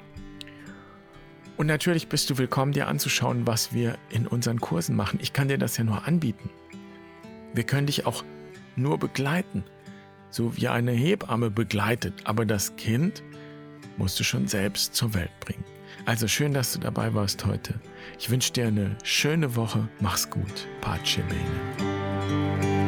Und 1.57 1.67
natürlich 1.69 2.09
bist 2.09 2.29
du 2.29 2.39
willkommen, 2.39 2.73
dir 2.73 2.89
anzuschauen, 2.89 3.47
was 3.47 3.73
wir 3.73 3.97
in 4.11 4.27
unseren 4.27 4.61
Kursen 4.61 4.97
machen. 4.97 5.19
Ich 5.23 5.33
kann 5.33 5.49
dir 5.49 5.59
das 5.59 5.77
ja 5.77 5.85
nur 5.85 6.07
anbieten. 6.07 6.51
Wir 7.55 7.65
können 7.65 7.87
dich 7.87 8.05
auch 8.05 8.25
nur 8.77 8.99
begleiten, 8.99 9.65
so 10.33 10.57
wie 10.57 10.67
eine 10.67 10.91
Hebamme 10.91 11.51
begleitet, 11.51 12.15
aber 12.25 12.45
das 12.45 12.75
Kind 12.77 13.23
musst 13.97 14.19
du 14.19 14.25
schon 14.25 14.49
selbst 14.49 14.97
zur 14.97 15.15
Welt 15.15 15.31
bringen. 15.39 15.65
Also 16.05 16.27
schön, 16.27 16.53
dass 16.53 16.73
du 16.73 16.81
dabei 16.81 17.15
warst 17.15 17.45
heute. 17.47 17.75
Ich 18.19 18.29
wünsche 18.31 18.53
dir 18.53 18.67
eine 18.67 18.97
schöne 19.05 19.55
Woche. 19.55 19.89
Mach's 20.01 20.29
gut. 20.29 20.67
Pace 20.81 21.21
bene. 21.29 22.82